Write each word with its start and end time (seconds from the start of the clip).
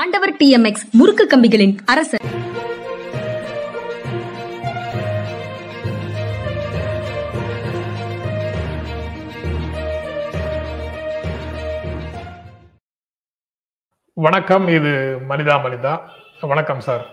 ஆண்டவர் 0.00 0.30
டிஎம்எக்ஸ் 0.40 0.84
முறுக்கு 0.98 1.24
கம்பிகளின் 1.30 1.74
அரசர். 1.92 2.22
வணக்கம் 14.14 14.68
இது 14.76 14.92
மனிதா 15.30 15.56
மனிதா. 15.66 15.92
வணக்கம் 16.52 16.82
சார். 16.86 17.04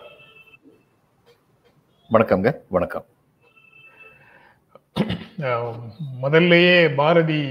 வணக்கம்ங்க 2.12 2.54
வணக்கம். 2.70 3.06
முதல்லயே 6.22 6.80
பாரதி 6.96 7.44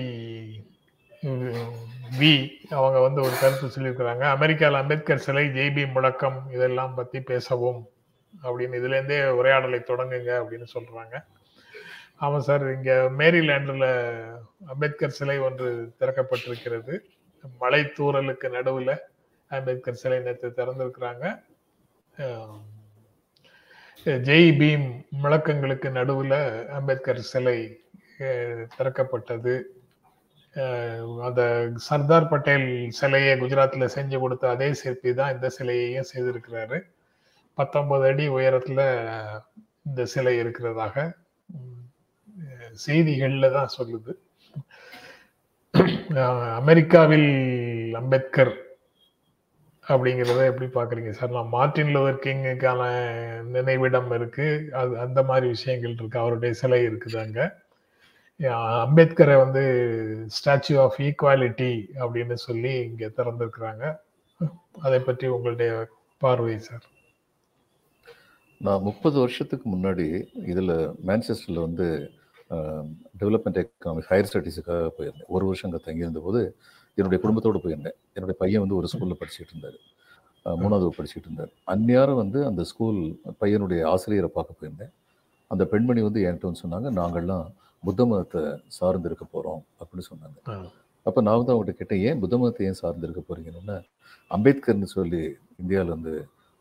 வி 2.21 2.33
அவங்க 2.79 2.99
வந்து 3.07 3.21
ஒரு 3.27 3.35
கருத்து 3.41 3.67
சொல்லியிருக்கிறாங்க. 3.75 4.25
அமெரிக்காவில் 4.37 4.81
அம்பேத்கர் 4.81 5.25
சிலை 5.27 5.45
ஜேபி 5.57 5.83
முழக்கம் 5.95 6.39
இதெல்லாம் 6.57 6.95
பத்தி 6.99 7.19
பேசவும் 7.31 7.81
அப்படின்னு. 8.47 8.79
இதுலேருந்தே 8.81 9.19
உரையாடலை 9.41 9.81
தொடங்குங்க 9.91 10.33
அப்படின்னு 10.41 10.67
சொல்றாங்க. 10.75 11.17
ஆமாம் 12.25 12.47
சார் 12.49 12.65
இங்கே 12.75 12.97
மேரிலேண்டில் 13.21 13.89
அம்பேத்கர் 14.73 15.17
சிலை 15.19 15.39
ஒன்று 15.49 15.69
திறக்கப்பட்டிருக்கிறது. 16.01 16.95
மலை 17.63 17.83
தூரலுக்கு 17.97 18.49
நடுவில் 18.57 18.95
அம்பேத்கர் 19.51 20.01
சிலை 20.03 20.19
நேற்று 20.27 20.49
திறந்திருக்கிறாங்க. 20.57 21.25
ஜெய் 24.29 24.51
பீம் 24.61 24.89
முழக்கங்களுக்கு 25.23 25.89
நடுவில் 25.99 26.41
அம்பேத்கர் 26.79 27.21
சிலை 27.33 27.59
திறக்கப்பட்டது. 28.77 29.55
அந்த 31.29 31.43
சர்தார் 31.89 32.31
பட்டேல் 32.31 32.69
சிலையை 32.99 33.33
குஜராத்தில் 33.43 33.93
செஞ்சு 33.97 34.19
கொடுத்த 34.23 34.45
அதே 34.55 34.69
சிற்பி 34.81 35.11
தான் 35.21 35.35
இந்த 35.35 35.49
சிலையையும் 35.57 36.11
செய்திருக்கிறாரு. 36.13 36.79
பத்தொன்பது 37.59 38.07
அடி 38.11 38.25
உயரத்தில் 38.37 38.85
இந்த 39.89 40.03
சிலை 40.15 40.35
இருக்கிறதாக 40.43 40.95
செய்திகளில் 42.87 43.55
தான் 43.59 43.75
சொல்லுது. 43.79 44.13
அமெரிக்காவில் 46.61 47.31
அம்பேத்கர் 48.01 48.53
அப்படிங்கிறத 49.87 50.43
எப்படி 50.51 50.67
பார்க்குறீங்க 50.77 51.13
சார் 51.19 51.35
நான் 51.37 51.55
மார்ட்டின் 51.57 51.93
லூதர் 51.95 52.23
கிங்குக்கான 52.25 52.83
நினைவிடம் 53.55 54.11
இருக்குது 54.19 54.67
அது 54.81 54.93
அந்த 55.05 55.21
மாதிரி 55.31 55.47
விஷயங்கள் 55.55 55.95
இருக்குது 55.99 56.23
அவருடைய 56.23 56.53
சிலை 56.61 56.81
இருக்குது 56.89 57.19
அங்கே 57.25 57.47
அம்பேத்கரை 58.41 59.37
வந்து 59.45 59.63
ஸ்டாச்சு 60.37 60.75
ஆஃப் 60.83 60.99
ஈக்குவாலிட்டி 61.07 61.73
அப்படின்னு 62.03 62.37
சொல்லி 62.45 62.73
இங்க 62.89 63.07
திறந்திருக்கிறாங்க. 63.17 63.85
அதை 64.87 64.99
பற்றி 65.09 65.27
உங்களுடைய 65.37 65.73
பார்வை 66.23 66.55
சார்? 66.69 66.85
நான் 68.61 68.85
முப்பது 68.89 69.17
வருஷத்துக்கு 69.25 69.67
முன்னாடி 69.75 70.07
இதில் 70.53 70.77
மேன்செஸ்டரில் 71.09 71.65
வந்து 71.67 71.87
டெவலப்மெண்ட் 73.21 73.61
எக்கனாமிக்ஸ் 73.63 74.11
ஹையர் 74.13 74.31
ஸ்டடீஸுக்காக 74.31 74.89
போயிருந்தேன். 74.99 75.31
ஒரு 75.37 75.45
வருஷம் 75.49 75.69
அங்கே 75.69 75.83
தங்கியிருந்த 75.87 76.21
போது 76.27 76.41
என்னுடைய 76.99 77.19
குடும்பத்தோடு 77.23 77.65
போயிருந்தேன். 77.65 77.99
என்னுடைய 78.17 78.37
பையன் 78.43 78.63
வந்து 78.65 78.79
ஒரு 78.81 78.89
ஸ்கூலில் 78.93 79.21
படிச்சுட்டு 79.21 79.53
இருந்தார். 79.55 79.79
மூணாவது 80.63 80.97
படிச்சுட்டு 80.99 81.29
இருந்தார். 81.29 81.53
அந்நியாரம் 81.73 82.21
வந்து 82.25 82.39
அந்த 82.51 82.63
ஸ்கூல் 82.71 83.01
பையனுடைய 83.43 83.81
ஆசிரியரை 83.93 84.31
பார்க்க 84.37 84.61
போயிருந்தேன். 84.61 84.93
அந்த 85.51 85.65
பெண்மணி 85.73 86.01
வந்து 86.09 86.23
என்கிட்ட 86.27 86.49
வந்து 86.49 86.65
சொன்னாங்க 86.65 86.91
நாங்கள்லாம் 87.01 87.47
புத்த 87.87 88.07
மதத்தை 88.11 88.43
சார்ந்து 88.79 89.09
இருக்க 89.11 89.25
போகிறோம் 89.35 89.63
அப்படின்னு 89.81 90.09
சொன்னாங்க. 90.11 90.39
அப்போ 91.07 91.21
நான் 91.27 91.39
வந்து 91.41 91.53
அவங்ககிட்ட 91.53 91.75
கேட்டேன் 91.81 92.03
ஏன் 92.09 92.21
புத்த 92.23 92.35
மதத்தை 92.41 92.65
ஏன் 92.69 92.79
சார்ந்து 92.83 93.07
இருக்க 93.09 93.23
போறீங்கன்னா? 93.29 93.77
அம்பேத்கர்னு 94.31 94.89
சொல்லி 94.97 95.23
இந்தியாவில் 95.63 95.95
வந்து 95.97 96.15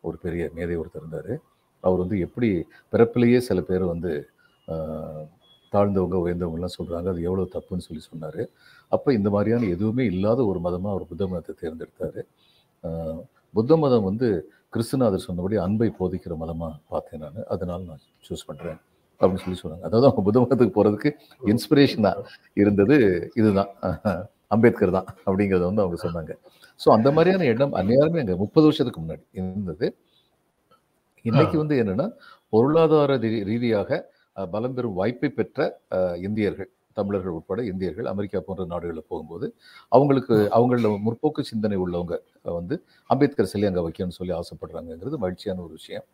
ஒரு 0.03 0.17
பெரிய 0.25 0.43
மேதை 0.57 0.75
ஒருத்தர் 0.81 1.03
இருந்தார். 1.03 1.33
அவர் 1.83 2.01
வந்து 2.03 2.17
எப்படி 2.25 2.49
பிறப்பிலேயே 2.93 3.39
சில 3.49 3.61
பேர் 3.69 3.85
வந்து 3.93 4.11
தாழ்ந்தவங்க 5.73 6.17
உயர்ந்தவங்கலாம் 6.23 6.75
சொல்கிறாங்க 6.77 7.07
அது 7.13 7.21
எவ்வளோ 7.29 7.45
தப்புன்னு 7.55 7.85
சொல்லி 7.87 8.03
சொன்னார். 8.11 8.41
அப்போ 8.91 9.09
இந்த 9.17 9.29
மாதிரியான 9.35 9.67
எதுவுமே 9.75 10.03
இல்லாத 10.11 10.39
ஒரு 10.51 10.59
மதமாக 10.65 10.93
அவர் 10.95 11.09
புத்த 11.11 11.23
மதத்தை 11.31 11.55
தேர்ந்தெடுத்தார். 11.63 12.21
புத்த 13.57 13.77
மதம் 13.83 14.07
வந்து 14.09 14.27
கிறிஸ்துநாதர் 14.75 15.25
சொன்னபடி 15.27 15.55
அன்பை 15.65 15.89
போதிக்கிற 15.99 16.33
மதமாக 16.43 16.73
பார்த்தேன் 16.93 17.23
நான். 17.25 17.39
அதனால 17.53 17.79
நான் 17.89 18.03
சூஸ் 18.27 18.47
பண்ணுறேன் 18.49 18.79
அப்படின்னு 19.21 19.43
சொல்லி 19.43 19.59
சொன்னாங்க. 19.63 19.83
அதாவது 19.89 20.07
அவங்க 20.07 20.23
புத்த 20.27 20.39
மதத்துக்கு 20.43 20.75
போகிறதுக்கு 20.77 21.11
இன்ஸ்பிரேஷனாக 21.53 22.23
இருந்தது 22.63 22.97
இதுதான். 23.41 23.71
அம்பேத்கர் 24.55 24.95
தான் 24.97 25.07
அப்படிங்கிறத 25.27 25.63
வந்து 25.69 25.83
அவங்க 25.85 25.97
சொன்னாங்க. 26.05 26.33
ஸோ 26.81 26.87
அந்த 26.97 27.09
மாதிரியான 27.15 27.47
எண்ணம் 27.53 27.73
அந்நேரமே 27.79 28.21
அங்கே 28.23 28.35
முப்பது 28.43 28.65
வருஷத்துக்கு 28.67 29.01
முன்னாடி 29.03 29.23
இருந்தது. 29.39 29.87
இன்னைக்கு 31.25 31.57
வந்து 31.61 31.75
என்னன்னா 31.83 32.07
பொருளாதார 32.53 33.17
ரீதியாக 33.51 33.99
பலம் 34.53 34.75
பெறும் 34.77 34.97
வாய்ப்பை 34.99 35.29
பெற்ற 35.37 35.67
இந்தியர்கள் 36.27 36.69
தமிழர்கள் 36.97 37.35
உட்பட 37.37 37.61
இந்தியர்கள் 37.71 38.07
அமெரிக்கா 38.11 38.39
போன்ற 38.45 38.63
நாடுகளில் 38.73 39.07
போகும்போது 39.11 39.47
அவங்களுக்கு 39.91 40.35
அவங்கள 40.57 40.89
முற்போக்கு 41.05 41.41
சிந்தனை 41.49 41.77
உள்ளவங்க 41.83 42.15
வந்து 42.57 42.75
அம்பேத்கர் 43.09 43.51
சிலை 43.51 43.67
அங்கே 43.69 43.83
வைக்கணும்னு 43.87 44.17
சொல்லி 44.19 44.33
ஆசைப்படுறாங்கங்கிறது 44.39 45.17
மகிழ்ச்சியான 45.23 45.61
ஒரு 45.65 45.73
விஷயம். 45.79 46.07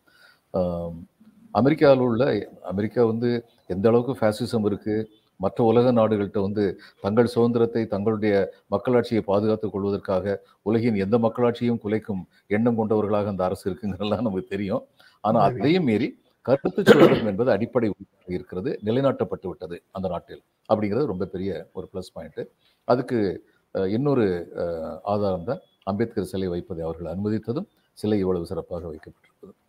அமெரிக்காவில் 1.54 2.06
உள்ள 2.08 2.24
அமெரிக்கா 2.72 3.02
வந்து 3.06 3.30
எந்த 3.68 3.86
அளவுக்கு 3.90 4.14
ஃபேசிசம் 4.20 4.66
இருக்கு 4.66 4.96
மற்ற 5.40 5.60
உலக 5.64 5.92
நாடுகள்கிட்ட 5.92 6.42
வந்து 6.48 6.64
தங்கள் 7.02 7.32
சுதந்திரத்தை 7.34 7.82
தங்களுடைய 7.94 8.34
மக்களாட்சியை 8.72 9.22
பாதுகாத்துக் 9.30 9.74
கொள்வதற்காக 9.74 10.36
உலகின் 10.62 10.98
எந்த 11.06 11.18
மக்களாட்சியும் 11.18 11.80
குலைக்கும் 11.84 12.22
எண்ணம் 12.48 12.78
கொண்டவர்களாக 12.80 13.32
அந்த 13.34 13.44
அரசு 13.50 13.66
இருக்குங்கிறதெல்லாம் 13.70 14.26
நமக்கு 14.28 14.54
தெரியும். 14.56 14.84
ஆனா 15.24 15.40
சரி. 15.44 15.60
அதையும் 15.60 15.88
மீறி 15.90 16.08
கருத்து 16.46 16.82
சுதந்திரம் 16.84 17.30
என்பது 17.32 17.50
அடிப்படை 17.56 17.90
இருக்கிறது 18.28 18.70
நிலைநாட்டப்பட்டு 18.88 19.48
விட்டது 19.48 19.78
அந்த 19.92 20.08
நாட்டில் 20.08 20.42
அப்படிங்கிறது 20.70 21.12
ரொம்ப 21.14 21.28
பெரிய 21.36 21.52
ஒரு 21.74 21.86
ப்ளஸ் 21.94 22.14
பாயிண்ட் 22.14 22.42
அதுக்கு 22.88 23.20
இன்னொரு 23.98 24.26
ஆதாரம் 25.14 25.48
தான் 25.52 25.62
அம்பேத்கர் 25.92 26.32
சிலை 26.32 26.48
வைப்பதை 26.48 26.82
அவர்கள் 26.84 27.12
அனுமதித்ததும் 27.14 27.70
சிலை 27.98 28.20
இவ்வளவு 28.20 28.50
சிறப்பாக 28.52 28.88
வைக்கப்பட்டிருப்பதும் 28.92 29.60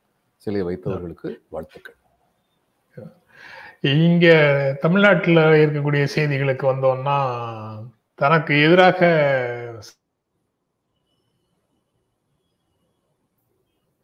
சிலையை 0.44 0.64
வைத்தவர்களுக்கு 0.68 1.28
வாழ்த்துக்கள். 1.48 1.98
இங்க 3.80 4.26
தமிழ்நாட்டுல 4.80 5.40
இருக்கக்கூடிய 5.62 6.04
செய்திகளுக்கு 6.14 6.64
வந்தோம்னா 6.70 7.16
தனக்கு 8.18 8.52
எதிராக 8.66 9.00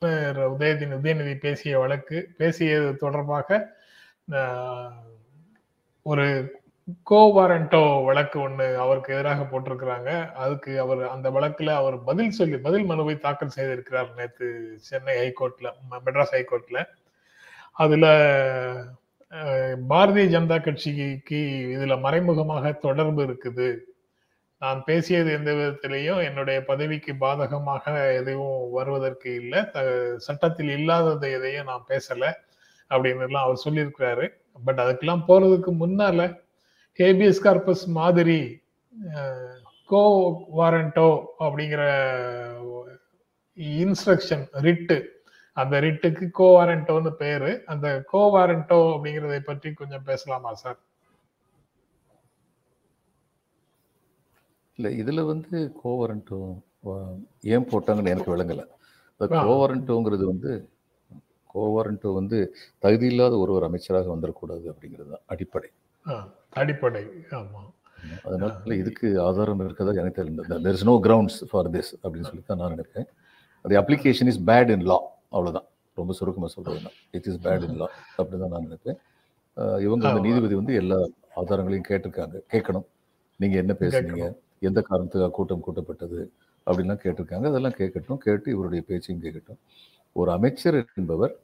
உதயநிதி 0.02 0.86
உதயநிதி 0.96 1.34
பேசிய 1.38 1.78
வழக்கு 1.78 2.18
பேசியது 2.38 2.90
தொடர்பாக 2.96 3.58
ஒரு 6.06 6.26
கோ 7.02 7.32
வாரண்டோ 7.36 8.04
வழக்கு 8.04 8.48
ஒண்ணு 8.48 8.74
அவருக்கு 8.74 9.14
எதிராக 9.14 9.42
போட்டிருக்கிறாங்க. 9.42 10.32
அதுக்கு 10.32 10.80
அவர் 10.80 11.08
அந்த 11.08 11.30
வழக்குல 11.30 11.74
அவர் 11.74 12.04
பதில் 12.04 12.30
சொல்லி 12.30 12.56
பதில் 12.56 12.84
மனுவை 12.84 13.18
தாக்கல் 13.18 13.50
செய்திருக்கிறார் 13.56 14.14
நேற்று 14.16 14.74
சென்னை 14.76 15.16
ஹைகோர்ட்ல 15.16 15.72
ம- 15.90 15.98
மெட்ராஸ் 16.06 16.32
ஹைகோர்ட்ல. 16.32 16.84
அதுல 17.72 18.06
பாரதிய 19.88 20.28
ஜனதா 20.28 20.62
கட்சிக்கு 20.62 21.64
இதுல 21.76 22.00
மறைமுகமாக 22.00 22.72
தொடர்பு 22.72 23.22
இருக்குது. 23.22 23.78
நான் 24.58 24.84
பேசியது 24.84 25.32
எந்த 25.32 25.50
விதத்திலையும் 25.50 26.24
என்னுடைய 26.24 26.64
பதவிக்கு 26.64 27.12
பாதகமாக 27.12 28.16
எதுவும் 28.16 28.70
வருவதற்கு 28.70 29.34
இல்லை. 29.34 29.64
சட்டத்தில் 30.16 30.68
இல்லாதது 30.68 31.32
எதையும் 31.32 31.66
நான் 31.66 31.84
பேசல. 31.88 32.32
அப்படின்னு 32.90 33.22
எல்லாம் 33.22 33.44
அவர் 33.44 33.62
சொல்லியிருக்கிறாரு. 33.68 34.28
பட் 34.64 34.80
அதுக்கெல்லாம் 34.80 35.22
போறதுக்கு 35.28 35.72
முன்னால 35.80 36.48
ஹேபியஸ் 37.00 37.44
கார்பஸ் 37.44 37.86
மாதிரி 37.86 38.40
கோ 39.88 40.02
வாரண்டோ 40.56 41.08
அப்படிங்கிற 41.38 41.82
இன்ஸ்ட்ரக்ஷன் 43.78 44.44
ரிட்டு 44.60 44.96
அந்த 45.56 45.80
ரிட்டுக்கு 45.80 46.30
கோ 46.30 46.46
வாரண்டோன்னு 46.56 47.10
பேரு. 47.12 47.50
அந்த 47.66 47.86
கோ 48.06 48.20
வாரண்டோ 48.34 48.78
அப்படிங்கிறதை 48.94 49.40
பற்றி 49.40 49.72
கொஞ்சம் 49.72 50.04
பேசலாமா 50.04 50.54
சார்? 50.54 50.78
இல்லை 54.78 54.98
இதில் 54.98 55.22
வந்து 55.22 55.72
கோவரண்ட்டோ 55.84 56.38
ஏன் 57.44 57.66
போட்டாங்கன்னு 57.70 58.08
எனக்கு 58.08 58.34
விளங்கலை. 58.36 58.64
இந்த 59.12 59.36
ஆ. 59.36 59.42
கோவரண்ட்டோங்கிறது 59.44 60.24
வந்து 60.24 60.52
கோவரண்ட்டோ 61.54 62.12
வந்து 62.14 62.38
தகுதி 62.78 63.06
இல்லாத 63.06 63.38
ஒருவர் 63.38 63.62
அமைச்சராக 63.62 64.16
வந்துடக்கூடாது 64.16 64.64
அப்படிங்கிறது 64.72 65.10
தான் 65.10 65.26
அடிப்படை. 65.26 65.68
அடிப்படை. 66.60 67.02
ஆமா. 67.38 67.60
அதனால 68.26 68.74
இதுக்கு 68.82 69.06
ஆதாரம் 69.26 69.60
இருக்கிறதா 69.64 69.92
எனக்கு 70.02 70.18
தெரியல. 70.20 70.60
There 70.66 70.76
is 70.78 70.86
no 70.90 70.94
grounds 71.06 71.38
for 71.50 71.68
this 71.74 71.90
அப்படின்னு 72.02 72.28
சொல்லி 72.28 72.44
தான் 72.50 72.60
நான் 72.62 72.74
நினைக்கிறேன். 72.76 73.08
அது 73.64 73.74
application 73.80 74.30
is 74.32 74.40
bad 74.50 74.70
in 74.76 74.86
law 74.90 74.98
அவ்வளவுதான். 75.34 75.66
ரொம்ப 75.96 76.12
சுருக்கமாக 76.18 76.50
சொல்றதுன்னா 76.56 76.92
it 77.16 77.26
is 77.30 77.40
bad 77.46 77.64
in 77.68 77.78
law 77.80 77.88
அப்படி 78.16 78.36
தான் 78.42 78.52
நான் 78.54 78.66
நினைப்பேன். 78.68 78.98
இவங்க 79.86 80.08
அந்த. 80.08 80.22
நீதிபதி 80.26 80.54
வந்து 80.54 80.74
எல்லா 80.74 80.98
ஆதாரங்களையும் 81.40 81.88
கேட்டிருக்காங்க. 81.88 82.36
கேட்கணும். 82.52 82.86
நீங்க 83.40 83.56
என்ன 83.62 83.72
பேசுனீங்க? 83.82 84.26
எந்த 84.68 84.80
காரணத்துக்காக 84.90 85.30
கூட்டம் 85.30 85.64
கூட்டப்பட்டது? 85.66 86.20
அப்படின்லாம் 86.66 87.02
கேட்டிருக்காங்க. 87.04 87.46
அதெல்லாம் 87.52 87.76
கேட்கட்டும். 87.78 88.20
கேட்டு 88.26 88.50
இவருடைய 88.50 88.82
பேச்சையும் 88.88 89.22
கேட்கட்டும். 89.24 89.60
ஒரு 90.16 90.30
அமைச்சர் 90.32 90.78
என்பவர் 91.00 91.34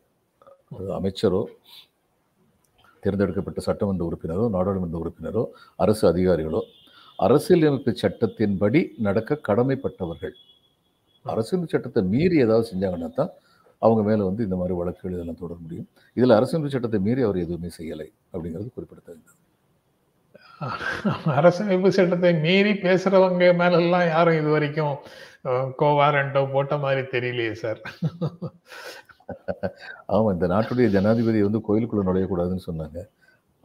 அமைச்சரோ 0.98 1.42
தேர்ந்தெடுக்கப்பட்ட 3.06 3.62
சட்டமன்ற 3.68 4.04
உறுப்பினரோ 4.10 4.46
நாடாளுமன்ற 4.56 4.98
உறுப்பினரோ 5.04 5.44
அரசு 5.84 6.04
அதிகாரிகளோ 6.12 6.62
அரசியலமைப்பு 7.18 7.92
சட்டத்தின்படி 8.02 8.80
நடக்க 9.06 9.40
கடமைப்பட்டவர்கள். 9.48 10.34
அரசியல் 11.24 11.70
சட்டத்தை 11.72 12.02
மீறி 12.14 12.36
ஏதாவது 12.44 12.66
செஞ்சாங்கன்னா 12.70 13.08
தான் 13.18 13.32
அவங்க 13.82 14.02
மேலே 14.08 14.22
வந்து 14.28 14.44
இந்த 14.46 14.56
மாதிரி 14.60 14.74
வழக்குகள் 14.80 15.16
இதெல்லாம் 15.16 15.40
தொடர 15.40 15.56
முடியும். 15.64 15.88
இதில் 16.16 16.36
அரசியல் 16.38 16.74
சட்டத்தை 16.74 17.00
மீறி 17.06 17.22
அவர் 17.26 17.44
எதுவுமே 17.44 17.70
செய்யலை 17.78 18.08
அப்படிங்கிறது 18.32 18.74
குறிப்பிடத்தக்கது. 18.76 19.34
அரசமைப்பு 21.38 21.88
சட்டத்தை 21.96 22.32
மீறி 22.44 22.72
பேசுறவங்க 22.84 23.48
மேலெல்லாம் 23.62 24.06
யாரும் 24.14 24.38
இது 24.40 24.50
வரைக்கும் 24.54 24.94
கோவாரண்டோ 25.80 26.42
போட்ட 26.54 26.76
மாதிரி 26.84 27.02
தெரியலையே 27.14 27.54
சார். 27.64 27.80
ஆமா 30.16 30.28
இந்த 30.36 30.46
நாட்டுடைய 30.54 30.86
ஜனாதிபதி 30.96 31.40
வந்து 31.46 31.60
கோயிலுக்குள்ள 31.68 32.02
நுழையக்கூடாதுன்னு 32.08 32.66
சொன்னாங்க. 32.68 32.98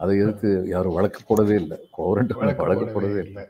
அதை 0.00 0.14
எதிர்த்து 0.22 0.48
யாரும் 0.72 0.96
வழக்கு 0.98 1.20
போடவே 1.28 1.54
இல்லை. 1.62 1.76
கோவரண்ட் 1.98 2.32
வழக்கு 2.62 2.86
போடவே 2.94 3.20
இல்லை. 3.26 3.44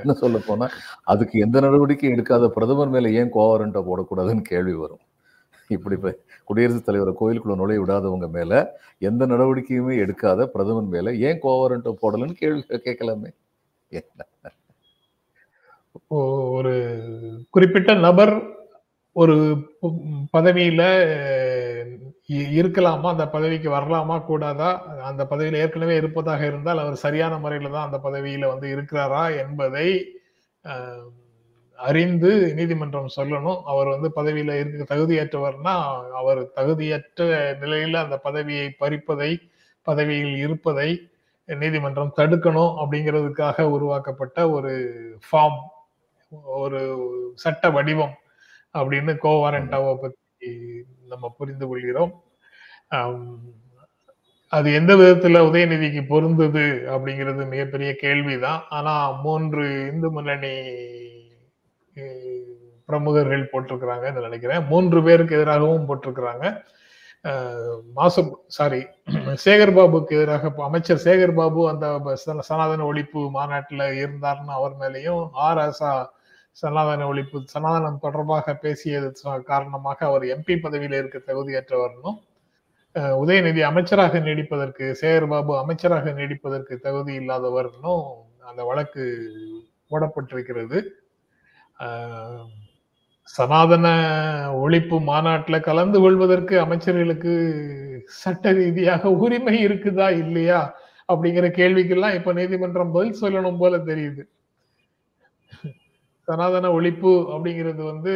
என்ன 0.00 0.14
சொல்ல 0.22 0.38
போனா 0.48 0.66
அதுக்கு 1.12 1.36
எந்த 1.46 1.58
நடவடிக்கையும் 1.66 2.16
எடுக்காத 2.16 2.48
பிரதமர் 2.56 2.92
மேல 2.94 3.10
ஏன் 3.20 3.32
கோவரண்ட்டை 3.38 3.82
போடக்கூடாதுன்னு 3.88 4.44
கேள்வி 4.52 4.76
வரும். 4.82 5.02
இப்படி 5.70 5.96
இப்ப 5.98 6.10
குடியரசுத் 6.48 6.86
தலைவரை 6.88 7.12
கோயிலுக்குள்ள 7.20 7.56
நுழைய 7.60 7.80
விடாதவங்க 7.82 8.28
மேல 8.36 8.52
எந்த 9.08 9.22
நடவடிக்கையுமே 9.32 9.94
எடுக்காத 10.04 10.46
பிரதமர் 10.54 10.92
மேல 10.94 11.14
ஏன் 11.28 11.42
கோவரண்ட்டை 11.46 11.92
போடலன்னு 12.02 12.36
கேள்வி 12.42 12.62
கேட்கலாமே. 12.88 13.30
ஒரு 16.58 16.74
குறிப்பிட்ட 17.56 17.92
நபர் 18.06 18.34
ஒரு 19.18 19.36
பதவியில 20.32 20.82
இ- 22.28 22.50
இருக்கலாமா? 22.60 23.06
அந்த 23.06 23.28
பதவிக்கு 23.28 23.68
வரலாமா? 23.70 24.16
கூடாதா? 24.24 24.70
அந்த 25.02 25.22
பதவியில 25.30 25.54
ஏற்கனவே 25.54 25.94
இருப்பதாக 25.96 26.46
இருந்தால் 26.46 26.78
அவர் 26.78 26.96
சரியான 26.96 27.38
முறையில 27.38 27.70
தான் 27.70 27.84
அந்த 27.84 27.98
பதவியில 28.02 28.46
வந்து 28.46 28.68
இருக்கிறாரா 28.76 29.24
என்பதை 29.38 29.88
அறிந்து 31.78 32.54
நீதிமன்றம் 32.54 33.08
சொல்லணும். 33.16 33.60
அவர் 33.64 33.86
வந்து 33.86 34.08
பதவியில 34.16 34.52
இருக்க 34.58 34.94
தகுதியற்றவர்னா 34.94 35.76
அவர் 36.12 36.40
தகுதியற்ற 36.56 37.22
நிலையில 37.62 37.96
அந்த 37.96 38.16
பதவியை 38.18 38.76
பறிப்பதை 38.80 39.32
பதவியில் 39.82 40.36
இருப்பதை 40.36 40.88
நீதிமன்றம் 41.46 42.12
தடுக்கணும் 42.16 42.72
அப்படிங்கிறதுக்காக 42.78 43.62
உருவாக்கப்பட்ட 43.62 44.50
ஒரு 44.50 44.72
ஃபார்ம் 45.26 45.60
ஒரு 46.44 46.80
சட்ட 47.34 47.70
வடிவம். 47.70 48.14
அப்படின்னு 48.74 49.12
கோவாரண்டாவை 49.22 49.94
பத்தி 50.00 50.50
நம்ம 51.08 51.34
புரிந்து 51.38 51.66
கொள்கிறோம். 51.68 52.12
அது 54.52 54.68
எந்த 54.72 54.92
விதத்துல 54.94 55.40
உதயநிதிக்கு 55.48 56.06
பொருந்தது 56.08 56.62
அப்படிங்கிறது 56.88 57.42
மிகப்பெரிய 57.46 57.94
கேள்விதான். 57.96 58.62
ஆனா 58.70 58.94
மூன்று 59.22 59.62
இந்து 59.92 60.10
முன்னணி 60.10 60.52
பிரமுகர்கள் 62.88 63.50
போட்டிருக்கிறாங்கன்னு 63.52 64.22
நினைக்கிறேன். 64.22 64.64
மூன்று 64.66 65.02
பேருக்கு 65.02 65.36
எதிராகவும் 65.36 65.88
போட்டிருக்கிறாங்க. 65.88 66.44
அஹ், 67.24 67.78
மாசு 67.94 68.22
சாரி 68.48 68.80
சேகர் 69.44 69.74
பாபுக்கு 69.74 70.16
எதிராக 70.16 70.52
அமைச்சர் 70.64 71.02
சேகர் 71.04 71.34
பாபு 71.34 71.62
அந்த 71.68 71.86
சனாதன 72.48 72.86
ஒழிப்பு 72.92 73.20
மாநாட்டுல 73.30 73.84
இருந்தார்னு 74.02 74.52
அவர் 74.58 74.76
மேலேயும் 74.80 75.24
ஆர் 75.46 75.58
ஆசா 75.58 75.90
சனாதன 76.60 77.06
ஒழிப்பு 77.10 77.38
சனாதனம் 77.54 78.02
தொடர்பாக 78.04 78.54
பேசியது 78.64 79.08
காரணமாக 79.50 79.98
அவர் 80.10 80.24
எம்பி 80.34 80.54
பதவியில் 80.64 80.96
இருக்க 81.00 81.18
தகுதியற்றவர்னும் 81.28 82.18
உதயநிதி 83.22 83.62
அமைச்சராக 83.70 84.20
நீடிப்பதற்கு 84.26 84.84
சேகர் 85.00 85.28
பாபு 85.32 85.52
அமைச்சராக 85.62 86.12
நீடிப்பதற்கு 86.20 86.74
தகுதி 86.86 87.12
இல்லாதவர்னும் 87.20 88.06
அந்த 88.48 88.60
வழக்கு 88.70 89.04
போடப்பட்டிருக்கிறது. 89.90 90.78
சனாதன 93.34 93.86
ஒழிப்பு 94.64 94.96
மாநாட்டில் 95.10 95.66
கலந்து 95.68 95.98
கொள்வதற்கு 96.04 96.54
அமைச்சர்களுக்கு 96.64 97.32
சட்ட 98.22 98.52
ரீதியாக 98.58 99.10
உரிமை 99.24 99.56
இருக்குதா 99.66 100.08
இல்லையா 100.22 100.60
அப்படிங்கிற 101.12 101.46
கேள்விக்கெல்லாம் 101.58 102.16
இப்ப 102.18 102.32
நீதிமன்றம் 102.40 102.94
பதில் 102.96 103.20
சொல்லணும் 103.22 103.60
போல 103.62 103.78
தெரியுது. 103.90 104.22
சனாதன 106.28 106.80
ஒழிப்பு 106.80 107.24
அப்படிங்கிறது 107.34 107.84
வந்து 107.84 108.12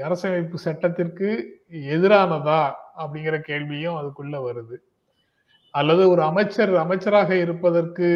அரசமைப்பு 0.00 0.54
சட்டத்திற்கு 0.54 1.58
எதிரானதா 1.72 2.72
அப்படிங்கிற 2.98 3.40
கேள்வியும் 3.40 3.94
அதுக்குள்ள 3.94 4.36
வருது. 4.36 4.76
அல்லது 5.70 6.10
ஒரு 6.10 6.22
அமைச்சர் 6.22 6.76
அமைச்சராக 6.76 7.36
இருப்பதற்கு 7.36 8.06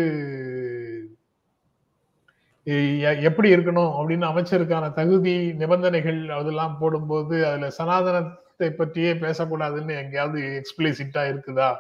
எ- 2.64 3.20
எப்படி 3.20 3.56
இருக்கணும் 3.56 3.94
அப்படின்னு 4.00 4.26
அமைச்சருக்கான 4.26 4.92
தகுதி 4.92 5.52
நிபந்தனைகள் 5.52 6.30
அதெல்லாம் 6.30 6.78
போடும்போது 6.78 7.46
அதுல 7.46 7.70
சனாதனத்தை 7.70 8.70
பற்றியே 8.70 9.14
பேசக்கூடாதுன்னு 9.14 9.96
எங்கேயாவது 9.96 10.62
எக்ஸ்பிளிசிட்டா 10.62 11.28
இருக்குதா 11.28 11.76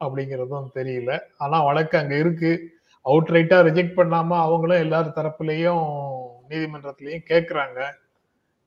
அப்படிங்கிறதும் 0.00 0.68
தெரியல. 0.74 1.20
ஆனா 1.38 1.64
வழக்கு 1.64 1.98
அங்க 1.98 2.18
இருக்கு. 2.18 2.70
அவுட் 3.02 3.28
ரைட்டா 3.28 3.64
ரிஜெக்ட் 3.68 3.98
பண்ணாம 3.98 4.38
அவங்களும் 4.38 4.82
எல்லார் 4.82 5.08
தரப்புலையும் 5.08 6.24
நீதிமன்றத்திலையும் 6.50 7.28
கேட்குறாங்க 7.30 7.80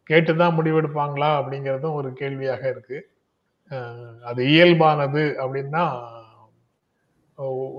கேட்டுதான் 0.10 0.58
முடிவெடுப்பாங்களா 0.58 1.30
அப்படிங்கிறதும் 1.40 1.98
ஒரு 2.00 2.10
கேள்வியாக 2.22 2.64
இருக்கு. 2.74 3.00
அது 4.30 4.42
இயல்பானது 4.56 5.24
அப்படின்னா 5.44 5.84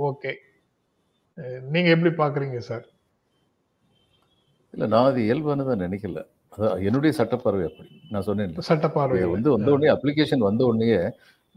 ஓகே. 0.08 0.32
நீங்க 1.72 1.88
எப்படி 1.94 2.12
பாக்குறீங்க 2.20 2.60
சார்? 2.68 2.84
இல்ல 4.74 4.86
நான் 4.92 5.08
அது 5.10 5.20
இயல்பானதா 5.28 5.74
நினைக்கல. 5.84 6.22
என்னுடைய 6.86 7.12
சட்டப்பார்வை 7.18 7.64
அப்படி. 7.70 7.88
நான் 8.10 8.26
சொன்னேன் 8.28 8.54
சட்ட 8.68 8.88
பார்வை 8.96 9.18
இது 9.18 9.28
வந்து 9.34 9.50
வந்த 9.56 9.72
உடனே 9.74 9.90
அப்ளிகேஷன் 9.94 10.46
வந்த 10.48 10.64
உடனே 10.70 10.88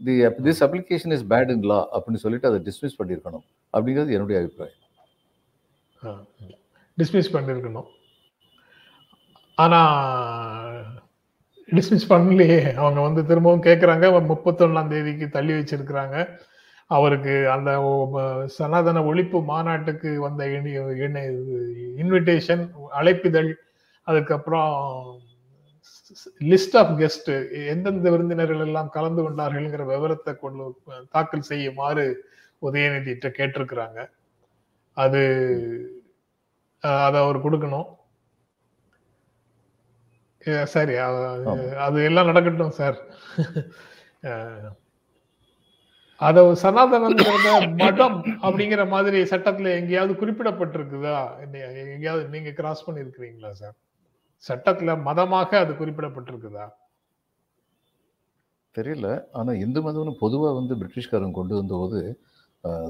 the 0.00 0.14
this 0.46 0.62
application 0.66 1.14
is 1.16 1.26
bad 1.32 1.52
in 1.54 1.66
law 1.72 1.80
அப்படின்னு 1.96 2.22
சொல்லிட்டு 2.24 2.48
அதை 2.50 2.60
டிஸ்மிஸ் 2.68 2.98
பண்ணியிருக்கணும் 3.00 3.44
அப்படிங்கிறது 3.74 4.16
என்னுடைய 4.16 4.40
அபிப்பிராயம். 4.42 4.80
டிஸ்மிஸ் 6.98 7.34
பண்ணிருக்கணும் 7.36 7.88
ஆனா 9.54 9.80
டிஸ்மிஸ் 11.74 12.10
பண்ணலையே. 12.12 12.58
அவங்க 12.82 13.00
வந்து 13.00 13.20
திரும்பவும் 13.26 13.66
கேட்குறாங்க 13.66 14.06
முப்பத்தொன்னாம் 14.32 14.90
தேதிக்கு 14.92 15.26
தள்ளி 15.36 15.52
வச்சிருக்கிறாங்க. 15.52 16.16
அவருக்கு 16.90 17.34
அந்த 17.50 17.70
சனாதன 18.56 19.02
ஒழிப்பு 19.10 19.38
மாநாட்டுக்கு 19.44 20.10
வந்த 20.20 20.46
இன்விடேஷன் 22.02 22.64
அழைப்பிதழ் 23.00 23.50
அதுக்கப்புறம் 24.08 24.72
லிஸ்ட் 26.50 26.76
ஆஃப் 26.80 26.92
கெஸ்ட் 27.00 27.32
எந்தெந்த 27.72 28.10
விருந்தினர்கள் 28.10 28.64
எல்லாம் 28.66 28.92
கலந்து 28.96 29.22
கொண்டார்கள்ங்கிற 29.22 29.84
விவரத்தை 29.92 30.32
கொண்டு 30.36 30.64
தாக்கல் 31.10 31.48
செய்யுமாறு 31.50 32.04
உதயநிதிட்ட 32.62 33.26
கேட்டிருக்கிறாங்க. 33.38 33.98
அது 34.96 35.22
அதை 36.80 37.18
அவர் 37.22 37.44
கொடுக்கணும். 37.44 37.88
சரி. 40.74 40.94
அது 41.86 41.98
எல்லாம் 42.08 42.30
நடக்கட்டும் 42.30 42.76
சார் 42.80 42.98
அத 46.20 46.42
சனாதனங்கிறத 46.62 47.48
மதம் 47.80 48.16
அப்படிங்கிற 48.44 48.82
மாதிரி 48.88 49.18
சட்டத்துல 49.32 49.70
எங்கேயாவது 49.78 50.12
குறிப்பிடப்பட்டிருக்குதா? 50.20 51.16
எங்கேயாவது 51.86 52.24
நீங்க 52.34 52.50
கிராஸ் 52.58 52.86
பண்ணிருக்கிறீங்களா 52.86 53.50
சார் 53.60 53.74
சட்டத்துல 54.44 54.94
மதமாக 55.08 55.50
அது 55.64 55.72
குறிப்பிடப்பட்டிருக்குதா? 55.80 56.66
தெரியல. 58.74 59.08
ஆனா 59.32 59.52
இந்து 59.64 59.80
மதம்னு 59.86 60.14
பொதுவா 60.22 60.48
வந்து 60.56 60.74
பிரிட்டிஷ்காரங்க 60.80 61.36
கொண்டு 61.40 61.54
வந்தபோது 61.60 62.00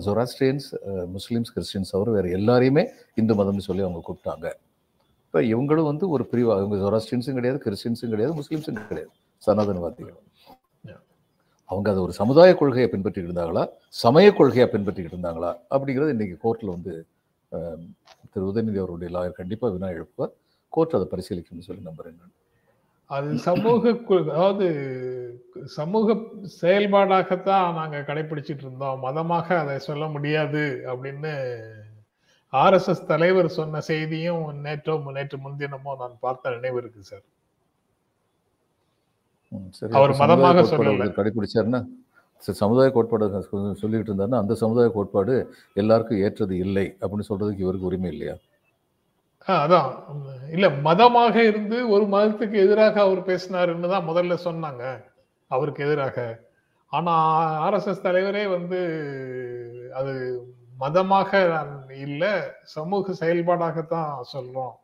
ஜொராஸ்ட்ரியன்ஸ் 0.07 0.69
முஸ்லிம்ஸ் 1.17 1.53
கிறிஸ்டின்ஸ் 1.55 1.95
தவிர 1.95 2.11
வேற 2.17 2.27
எல்லாரையுமே 2.39 2.85
இந்து 3.17 3.35
மதம்னு 3.41 3.67
சொல்லி 3.69 3.85
அவங்க 3.87 4.03
கூப்பிட்டாங்க. 4.07 4.47
இப்போ 5.35 5.47
இவங்களும் 5.53 5.87
வந்து 5.89 6.07
ஒரு 6.15 6.25
பிரிவு 6.33 6.51
அவங்க 6.55 6.77
ஜொராஸ்ட்ரியன்ஸும் 6.83 7.37
கிடையாது 7.39 7.59
கிறிஸ்டின்ஸும் 7.65 8.13
கிடையாது 8.13 8.33
முஸ்லிம்ஸும் 8.41 8.77
கிடையாது 8.91 9.11
சனாதனவாதிகள். 9.47 10.19
அவங்க 11.71 11.87
அதை 11.93 12.01
ஒரு 12.05 12.13
சமுதாய 12.19 12.51
கொள்கையை 12.61 12.89
பின்பற்றிட்டு 12.93 13.29
இருந்தாங்களா? 13.29 13.65
சமய 14.03 14.29
கொள்கையை 14.39 14.67
பின்பற்றிட்டு 14.75 15.13
இருந்தாங்களா? 15.15 15.51
அப்படிங்கிறது 15.75 16.15
இன்னைக்கு 16.17 16.37
கோர்ட்ல 16.45 16.69
வந்து 16.77 16.93
திரு 18.33 18.47
உதயநிதி 18.51 18.81
அவருடைய 18.83 19.11
லாயர் 19.17 19.39
கண்டிப்பா 19.41 19.73
வினா 19.75 19.91
எழுப்புவார். 19.97 20.33
கோர்ட் 20.77 20.97
அதை 20.99 21.09
பரிசீலிக்கும்னு 21.15 21.69
சொல்லி 21.69 21.83
நம்புறேன் 21.89 22.19
நான். 22.21 22.35
அது 23.11 23.31
சமூக 23.49 23.97
அதாவது 24.35 24.69
சமூக 25.79 26.17
செயல்பாடாகத்தான் 26.63 27.79
நாங்க 27.81 28.05
கடைபிடிச்சிட்டு 28.11 28.67
இருந்தோம். 28.67 29.03
மதமாக 29.09 29.59
அதை 29.65 29.77
சொல்ல 29.89 30.07
முடியாது 30.17 30.65
அப்படின்னு 30.93 31.35
ஆர்எஸ்எஸ் 32.55 33.07
தலைவர் 33.07 33.49
சொன்ன 33.57 33.81
செய்தியும் 33.89 34.43
நேற்றோ 34.65 34.95
நேற்று 35.13 35.39
முன்தினமோ 35.39 35.93
நான் 35.99 36.17
பார்த்த 36.21 36.51
நினைவு 36.51 36.79
இருக்கு 36.79 37.03
சார். 37.05 37.25
அவர் 39.99 40.13
மதமாக 40.21 40.63
சொல்லல. 40.71 41.07
கடைபிடிச்சாருன்னா 41.19 41.81
சரி, 42.43 42.57
சமுதாய 42.57 42.89
கோட்பாடு 42.91 43.27
சொல்லிட்டு 43.75 44.11
இருந்தாருன்னா 44.11 44.41
அந்த 44.43 44.55
சமுதாய 44.55 44.89
கோட்பாடு 44.89 45.35
எல்லாருக்கும் 45.77 46.23
ஏற்றது 46.25 46.55
இல்லை 46.59 46.87
அப்படின்னு 47.01 47.29
சொல்றதுக்கு 47.29 47.65
இவருக்கு 47.65 47.89
உரிமை 47.91 48.11
இல்லையா? 48.13 48.35
ஆ, 49.47 49.55
அதான். 49.65 49.89
இல்ல 50.51 50.67
மதமாக 50.83 51.37
இருந்து 51.45 51.79
ஒரு 51.89 52.05
மதத்துக்கு 52.07 52.57
எதிராக 52.59 52.97
அவர் 53.01 53.21
பேசினாருன்னு 53.27 53.89
தான் 53.89 54.09
முதல்ல 54.09 54.39
சொன்னாங்க 54.45 54.85
அவருக்கு 55.51 55.85
எதிராக. 55.87 56.17
ஆனா 56.93 57.13
ஆர்எஸ்எஸ் 57.65 58.07
தலைவரே 58.07 58.45
வந்து 58.49 58.81
அது 59.93 60.13
மதமாக 60.85 61.31
இல்ல 62.07 62.25
சமூக 62.77 63.15
செயல்பாடாகத்தான் 63.21 64.11
சொல்றோம். 64.33 64.75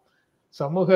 சமூக 0.61 0.91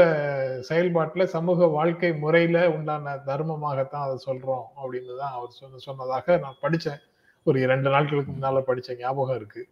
செயல்பாட்டுல 0.69 1.25
சமூக 1.35 1.67
வாழ்க்கை 1.75 2.11
முறையில 2.23 2.59
உண்டான 2.77 3.17
தர்மமாகத்தான் 3.27 4.05
அதை 4.07 4.17
சொல்றோம் 4.29 4.65
அப்படின்னு 4.81 5.13
தான் 5.21 5.35
அவர் 5.39 5.59
சொன்ன 5.61 5.83
சொன்னதாக 5.89 6.37
நான் 6.45 6.63
படிச்சேன். 6.63 7.03
ஒரு 7.47 7.59
இரண்டு 7.67 7.89
நாட்களுக்கு 7.95 8.33
முன்னால 8.33 8.63
படிச்ச 8.69 8.99
ஞாபகம் 8.99 9.39
இருக்கு. 9.41 9.63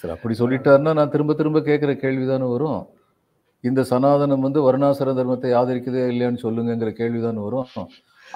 சரி 0.00 0.12
அப்படி 0.14 0.34
சொல்லிட்டாருன்னா 0.38 0.92
நான் 0.98 1.12
திரும்ப 1.14 1.34
திரும்ப 1.34 1.58
கேட்குற 1.68 1.92
கேள்விதானே 2.02 2.46
வரும். 2.54 2.80
இந்த 3.64 3.80
சனாதனம் 3.90 4.44
வந்து 4.46 4.60
வருணாசுர 4.66 5.12
தர்மத்தை 5.18 5.50
ஆதரிக்குதே 5.60 6.02
இல்லையான்னு 6.12 6.44
சொல்லுங்கங்கிற 6.46 6.90
கேள்விதானே 7.00 7.42
வரும். 7.46 7.68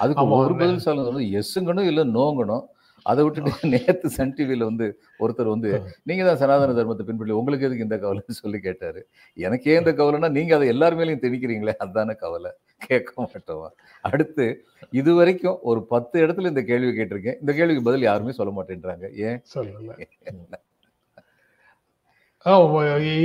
அதுக்கு 0.03 0.25
ஒரு. 0.39 0.55
பதில் 0.61 0.85
சொல்ல 0.85 1.25
எஸ்ஸுங்கணும் 1.39 1.89
இல்லை 1.91 2.05
நோங்கணும். 2.17 2.65
அதை 3.05 3.21
விட்டுட்டு 3.25 3.51
நேத்து 3.73 4.07
சன் 4.15 4.33
டிவியில 4.37 4.67
வந்து 4.69 4.87
ஒருத்தர் 5.19 5.51
வந்து 5.53 5.69
நீங்க 6.03 6.23
தான் 6.23 6.39
சனாதன 6.41 6.75
தர்மத்தை 6.79 7.05
பின்பற்றி 7.07 7.37
உங்களுக்கு 7.39 7.67
எதுக்கு 7.67 7.87
இந்த 7.87 7.97
கவலைன்னு 8.03 8.39
சொல்லி 8.41 8.59
கேட்டாரு. 8.59 9.01
எனக்கே 9.37 9.77
இந்த 9.81 9.93
கவலைன்னா 9.99 10.29
நீங்க 10.37 10.53
அதை 10.57 10.67
எல்லார் 10.67 10.97
மேலேயும் 10.99 11.23
திணிக்கிறீங்களே 11.25 11.75
அதுதானே 11.83 12.15
கவலை. 12.23 12.51
கேட்க 12.87 13.11
மாட்டோமா? 13.23 13.69
அடுத்து 14.03 14.45
இது 14.93 15.11
வரைக்கும் 15.19 15.59
ஒரு 15.71 15.81
பத்து 15.93 16.17
இடத்துல 16.25 16.51
இந்த 16.53 16.63
கேள்வி 16.71 16.91
கேட்டிருக்கேன். 16.91 17.39
இந்த 17.43 17.53
கேள்விக்கு 17.59 17.87
பதில் 17.89 18.09
யாருமே 18.09 18.33
சொல்ல 18.39 18.53
மாட்டேன்றாங்க. 18.59 19.07
ஏன்? 19.27 19.39
சொல்லல. 19.55 19.91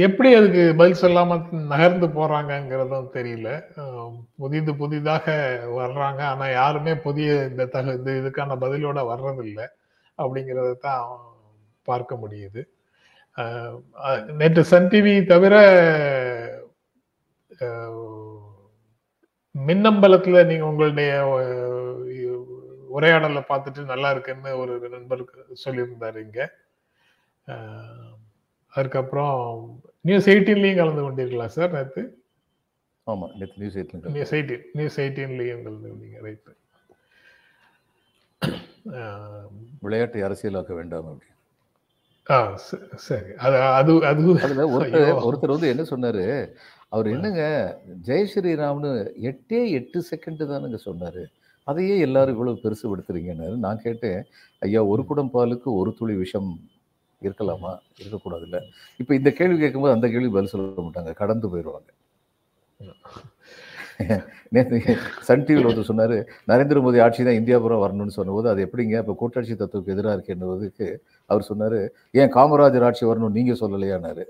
எப்படி 0.06 0.30
அதுக்கு 0.38 0.62
பதில் 0.78 1.00
சொல்லாம 1.02 1.36
நகர்ந்து 1.70 2.06
போறாங்கங்கிறதும் 2.16 3.06
தெரியல. 3.14 3.48
புதிது 4.42 4.72
புதிதாக 4.82 5.26
வர்றாங்க. 5.78 6.20
ஆனா 6.32 6.46
யாருமே 6.50 6.92
புதிய 7.06 7.28
இந்த 7.50 7.66
தக 7.76 7.94
இந்த 7.98 8.10
இதுக்கான 8.20 8.56
பதிலோட 8.64 8.98
வர்றதில்லை 9.12 9.66
அப்படிங்கிறத 10.18 10.74
தான் 10.86 11.06
பார்க்க 11.88 12.12
முடியுது. 12.24 12.62
நேற்று 14.40 14.62
சன் 14.72 14.90
டிவி 14.92 15.14
தவிர 15.32 15.54
மின்னம்பலத்துல 19.54 20.44
நீங்க 20.50 20.64
உங்களுடைய 20.70 21.10
உரையாடலை 22.96 23.42
பார்த்துட்டு 23.50 23.82
நல்லா 23.92 24.10
இருக்குன்னு 24.14 24.50
ஒரு 24.62 24.74
நண்பருக்கு 24.94 25.40
சொல்லியிருந்தாரு 25.64 26.18
இங்க. 26.26 26.40
அதுக்கப்புறம் 28.76 29.36
நியூஸ் 30.04 30.28
எயிட்டீன்லையும் 30.32 30.80
கலந்து 30.80 31.04
கொண்டீர்களா 31.06 31.46
சார் 31.56 31.74
நேற்று 31.76 32.02
ஆமா 33.06 33.26
நேற்று 33.38 33.60
நியூஸ் 33.62 33.78
எயிட்ல 33.78 34.14
நியூஸ் 34.16 34.34
எயிட்டீன் 34.36 34.64
நியூஸ் 34.78 34.98
எயிட்டீன்லையும் 35.04 35.64
கலந்து 35.66 35.90
கொண்டீங்க 35.92 36.20
ரைட்டு 36.26 36.52
விளையாட்டை 39.82 40.20
அரசியலாக்க 40.26 40.72
வேண்டாம் 40.74 41.08
அப்படி. 41.10 41.28
ஆ 42.26 42.36
சரி. 43.06 43.32
அது 43.44 43.56
அது 43.78 43.92
அது 44.10 44.22
ஒருத்தர். 44.76 45.24
ஒருத்தர் 45.26 45.54
வந்து 45.54 45.72
என்ன 45.74 45.84
சொன்னாரு? 45.90 46.24
அவர் 46.92 47.08
என்னங்க 47.14 47.42
ஜெய் 48.08 48.30
ஸ்ரீராம்னு 48.32 48.90
எட்டே 49.30 49.60
எட்டு 49.78 49.98
செகண்ட் 50.10 50.42
தானுங்க 50.52 50.78
சொன்னாரு. 50.86 51.22
அதையே 51.66 51.94
எல்லாரும் 52.06 52.34
இவ்வளவு 52.36 52.62
பெருசு 52.64 52.84
படுத்துறீங்கன்னாரு 52.90 53.56
நான் 53.64 53.84
கேட்டேன் 53.86 54.20
ஐயா 54.62 54.80
ஒரு 54.92 55.02
குடம் 55.08 55.32
பாலுக்கு 55.34 55.68
ஒரு 55.80 55.90
துளி 55.98 56.14
விஷம் 56.16 56.50
இருக்கலாமா? 57.22 57.72
இருக்கக்கூடாது 58.02 58.44
இல்லை 58.48 58.60
இப்போ 59.00 59.12
இந்த 59.20 59.30
கேள்வி 59.38 59.58
கேட்கும்போது 59.64 59.94
அந்த 59.96 60.06
கேள்வி 60.14 60.30
பதில் 60.36 60.52
சொல்ல 60.54 60.82
மாட்டாங்க. 60.86 61.12
கடந்து 61.22 61.48
போயிடுவாங்க 61.52 61.90
நேற்று 64.54 64.78
சன் 65.26 65.44
டிவியில் 65.46 65.66
ஒருத்தர் 65.68 65.90
சொன்னார் 65.90 66.14
நரேந்திர 66.50 66.80
மோடி 66.84 66.98
ஆட்சி 67.04 67.22
தான் 67.28 67.38
இந்தியா 67.40 67.58
பூரா 67.62 67.76
வரணும்னு 67.82 68.16
சொன்னபோது 68.16 68.48
அது 68.50 68.60
எப்படிங்க? 68.66 68.96
இப்போ 69.02 69.14
கூட்டாட்சி 69.20 69.52
தத்துவத்துக்கு 69.52 69.94
எதிராக 69.94 70.16
இருக்குன்றதுக்கு 70.16 70.88
அவர் 71.30 71.46
சொன்னார் 71.50 71.78
ஏன் 72.20 72.32
காமராஜர் 72.36 72.86
ஆட்சி 72.88 73.04
வரணும்னு 73.10 73.36
நீங்கள் 73.38 73.60
சொல்லலையானாரு 73.62 74.26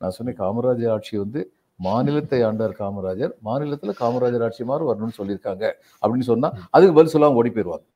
நான் 0.00 0.16
சொன்னேன் 0.16 0.38
காமராஜர் 0.42 0.94
ஆட்சி 0.96 1.14
வந்து 1.24 1.42
மாநிலத்தை 1.80 2.40
ஆண்டார் 2.48 2.74
காமராஜர். 2.82 3.32
மாநிலத்தில் 3.48 3.98
காமராஜர் 4.02 4.44
ஆட்சி 4.46 4.64
மாதிரி 4.70 4.84
வரணும்னு 4.90 5.18
சொல்லியிருக்காங்க. 5.20 5.64
அப்படின்னு 6.02 6.26
சொன்னால் 6.32 6.56
அதுக்கு 6.74 6.96
பதில் 6.98 7.14
சொல்லாமல் 7.14 7.40
ஓடி 7.40 7.52
போயிடுவாங்க 7.56 7.86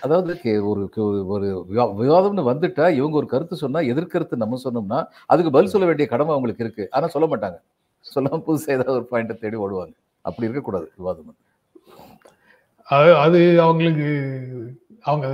அதாவது 0.00 0.32
ஒரு 0.64 0.82
ஒரு 1.26 1.46
விவா- 1.70 1.92
விவாதம்னு 2.00 2.48
வந்துட்டா 2.50 2.90
இவங்க 2.90 3.16
ஒரு 3.16 3.26
கருத்து 3.26 3.56
சொன்னா 3.56 3.80
எதிர்கருத்து 3.92 4.36
நம்ம 4.36 4.60
சொன்னோம்னா 4.64 5.00
அதுக்கு 5.26 5.50
பதில் 5.50 5.68
சொல்ல 5.68 5.86
வேண்டிய 5.86 6.08
கடமை 6.08 6.32
அவங்களுக்கு 6.32 6.64
இருக்கு. 6.64 6.88
ஆனா 6.90 7.06
சொல்ல 7.06 7.26
மாட்டாங்க. 7.28 7.58
சொல்லாம 8.04 8.42
புதுசா 8.46 8.70
ஏதாவது 8.70 8.92
ஒரு 8.92 9.08
பாயிண்ட்டை 9.10 9.38
தேடி 9.38 9.56
ஓடுவாங்க. 9.56 9.94
அப்படி 10.24 10.46
இருக்கக்கூடாது 10.46 10.92
விவாதம் 10.96 11.36
அது 12.88 13.16
அது 13.16 13.40
அவங்களுக்கு 13.60 14.08
அவங்க 15.02 15.26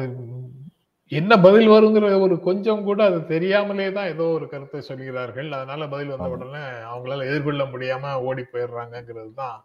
என்ன 1.12 1.40
பதில் 1.40 1.68
வருங்கிற 1.68 2.20
ஒரு 2.20 2.40
கொஞ்சம் 2.40 2.84
கூட 2.84 3.04
அது 3.04 3.26
தெரியாமலே 3.26 3.92
தான் 3.92 4.06
ஏதோ 4.06 4.22
ஒரு 4.28 4.48
கருத்தை 4.48 4.80
சொல்கிறார்கள். 4.80 5.52
அதனால 5.52 5.88
பதில் 5.88 6.08
வந்த. 6.08 6.28
உடனே 6.28 6.62
அவங்களால 6.92 7.26
எதிர்கொள்ள 7.30 7.64
முடியாம 7.64 8.14
ஓடி 8.20 8.44
போயிடுறாங்கிறது 8.52 9.32
தான் 9.34 9.56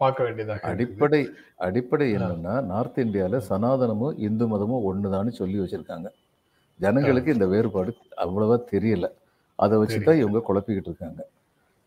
பார்க்க 0.00 0.26
வேண்டியதாக. 0.26 0.60
அடிப்படை 0.70 1.20
அடிப்படை 1.66 2.06
என்னன்னா 2.16 2.54
நார்த் 2.70 3.00
இந்தியால 3.04 3.40
சனாதனமும் 3.50 4.16
இந்து 4.26 4.46
மதமும் 4.52 4.86
ஒண்ணுதான்னு 4.90 5.32
சொல்லி 5.40 5.58
வச்சிருக்காங்க. 5.62 6.08
ஜனங்களுக்கு 6.80 7.34
இந்த 7.36 7.46
வேறுபாடு 7.52 7.90
அவ்வளவா 8.24 8.56
தெரியல. 8.72 9.06
அதை 9.58 9.74
வச்சுதான் 9.82 10.20
இவங்க 10.22 10.40
குழப்பிக்கிட்டு 10.48 10.90
இருக்காங்க. 10.90 11.20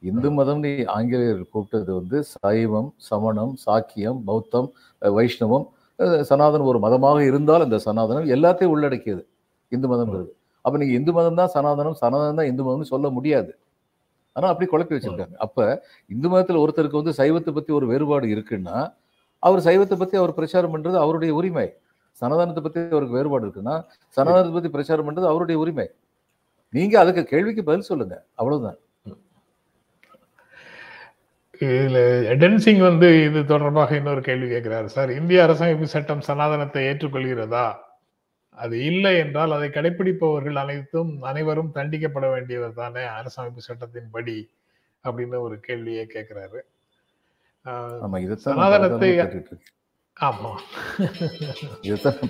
இந்து 0.04 0.30
மதம்னு 0.40 0.72
ஆங்கிலேயர் 0.96 1.42
கூப்பிட்டது 1.54 1.92
வந்து 2.00 2.18
சைவம் 2.34 2.90
சமணம் 3.10 3.54
சாக்கியம் 3.66 4.20
பௌத்தம் 4.30 4.70
வைஷ்ணவம் 5.02 5.66
சனாதனம் 6.30 6.70
ஒரு 6.72 6.80
மதமாக 6.86 7.20
இருந்தால் 7.30 7.66
அந்த 7.68 7.78
சனாதனம் 7.88 8.28
எல்லாத்தையும் 8.36 8.74
உள்ளடக்கியது. 8.76 9.24
இந்து 9.72 9.88
மதம்ங்கிறது 9.94 10.32
அப்ப 10.66 10.78
நீங்க 10.82 10.94
இந்து 11.00 11.12
மதம் 11.18 11.40
தான் 11.40 11.52
சனாதனம் 11.56 11.98
சனாதனம் 12.02 12.40
தான் 12.40 12.50
இந்து 12.52 12.64
மதம்னு 12.68 12.92
சொல்ல 12.94 13.08
முடியாது. 13.18 13.52
ஆனா 14.38 14.48
அப்படி 14.54 14.68
குழப்பி 14.72 14.96
வச்சிருக்காங்க. 14.96 15.36
அப்ப 15.46 15.68
இந்து 16.14 16.28
மதத்துல 16.32 16.62
ஒருத்தருக்கு 16.64 17.02
வந்து 17.02 17.14
சைவத்தை 17.20 17.52
பத்தி 17.58 17.72
ஒரு 17.80 17.86
வேறுபாடு 17.92 18.28
இருக்குன்னா 18.36 18.78
அவர் 19.44 19.66
சைவத்தை 19.68 19.96
பத்தி 20.02 20.16
அவர் 20.22 20.38
பிரச்சாரம் 20.40 20.74
பண்றது 20.74 20.98
அவருடைய 21.04 21.32
உரிமை. 21.40 21.68
சனாதனத்தை 22.22 22.62
பத்தி 22.66 22.80
அவருக்கு 22.96 23.18
வேறுபாடு 23.18 23.46
இருக்குன்னா 23.46 23.76
சனாதனத்தை 24.18 24.54
பத்தி 24.58 24.70
பிரச்சாரம் 24.76 25.08
பண்றது 25.08 25.32
அவருடைய 25.32 25.58
உரிமை. 25.64 25.88
நீங்க 26.74 26.96
அதுக்கு 27.04 27.24
கேள்விக்கு 27.32 27.64
பதில் 27.70 27.90
சொல்லுங்க. 27.90 28.16
அவ்வளவுதான். 28.40 28.78
இதுல 31.62 32.00
டென்சிங் 32.42 32.82
வந்து 32.88 33.08
இது 33.28 33.40
தொடர்பாக 33.52 33.96
இன்னொரு 34.00 34.22
கேள்வி 34.28 34.48
கேட்கிறாரு 34.54 34.90
சார் 34.96 35.12
இந்திய 35.20 35.46
அரசமைப்பு 35.46 35.88
சட்டம் 35.94 36.26
சனாதனத்தை 36.28 36.82
ஏற்றுக்கொள்கிறதா? 36.90 37.66
அது 38.58 38.76
இல்லை 38.90 39.12
என்றால் 39.18 39.56
அதை 39.56 39.68
கடைபிடிப்பவர்கள் 39.70 40.58
அனைத்தும் 40.62 41.12
அனைவரும் 41.30 41.74
தண்டிக்கப்பட 41.76 42.26
வேண்டியவர் 42.34 42.80
தானே 42.82 43.04
அரசமைப்பு 43.18 43.62
சட்டத்தின் 43.68 44.14
படி 44.16 44.38
அப்படின்னு 45.04 45.40
ஒரு 45.48 45.56
கேள்வியை 45.68 46.06
கேட்கிறாரு. 46.16 46.60
சனாதனத்தை 48.46 49.10
ஆமா. 50.18 50.52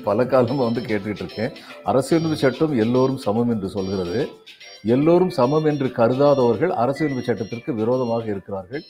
பல 0.07 0.25
காலமா 0.31 0.63
வந்து 0.69 0.81
கேட்டுக்கிட்டு 0.89 1.23
இருக்கேன். 1.25 1.53
அரசியலமைப்பு 1.89 2.39
சட்டம் 2.41 2.73
எல்லோரும் 2.85 3.21
சமம் 3.25 3.51
என்று 3.53 3.69
சொல்கிறது. 3.75 4.21
எல்லோரும் 4.95 5.33
சமம் 5.37 5.67
என்று 5.71 5.87
கருதாதவர்கள் 5.99 6.73
அரசியலமைப்பு 6.83 7.27
சட்டத்திற்கு 7.29 7.73
விரோதமாக 7.81 8.25
இருக்கிறார்கள். 8.33 8.83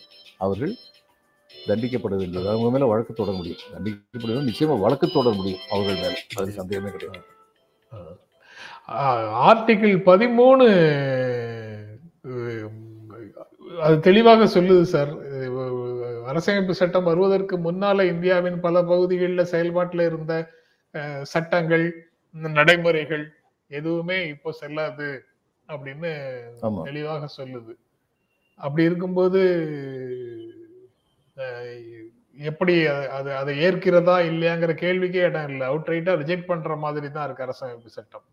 அவர்கள் 0.46 0.74
தண்டிக்கப்பட 1.68 2.16
வேண்டியது 2.20 2.50
அவங்க 2.52 2.70
மேல 2.74 2.90
வழக்கு 2.92 3.14
தொடர 3.14 3.36
முடியும். 3.38 3.64
தண்டிக்கப்பட 3.74 4.38
நிச்சயமா 4.50 4.76
வழக்கு 4.86 5.08
தொடர 5.08 5.34
முடியும் 5.40 5.66
அவர்கள் 5.70 6.02
மேல. 6.04 6.16
அதில் 6.40 6.60
சந்தேகமே 6.60 6.92
கிடையாது. 6.96 7.26
ஆர்டிகிள் 9.50 9.96
பதிமூணு 10.10 10.66
அது 13.86 13.96
தெளிவாக 14.06 14.46
சொல்லுது 14.54 14.86
சார் 14.94 15.12
அரசமைப்பு 16.30 16.74
சட்டம் 16.80 17.10
வருவதற்கு 17.10 17.56
முன்னால 17.66 18.06
இந்தியாவின் 18.14 18.60
பல 18.66 18.84
பகுதிகளில் 18.92 19.50
செயல்பாட்டில் 19.52 20.04
இருந்த 20.10 20.34
சட்டங்கள் 21.34 21.86
நடைமுறைகள் 22.58 23.26
எதுவுமே 23.72 24.18
இப்போ 24.34 24.50
செல்லாது 24.62 25.10
அப்படின்னு 25.70 26.12
தெளிவாக 26.88 27.28
சொல்லுது. 27.38 27.74
அப்படி 28.60 28.84
இருக்கும்போது 28.90 29.42
எப்படி 32.50 32.74
அது- 32.86 33.36
அது 33.36 33.52
ஏற்கிறதா 33.54 34.16
இல்லையாங்கிற 34.30 34.72
கேள்விக்கே 34.84 35.22
இடம் 35.30 35.50
இல்லை. 35.50 35.68
அவுட் 35.68 35.88
ரைட்டா 35.88 36.14
ரிஜெக்ட் 36.22 36.46
பண்ற 36.46 36.76
மாதிரி 36.76 37.12
தான் 37.12 37.26
இருக்கு 37.26 37.46
அரசமைப்பு 37.46 37.86
சட்டம். 37.86 38.26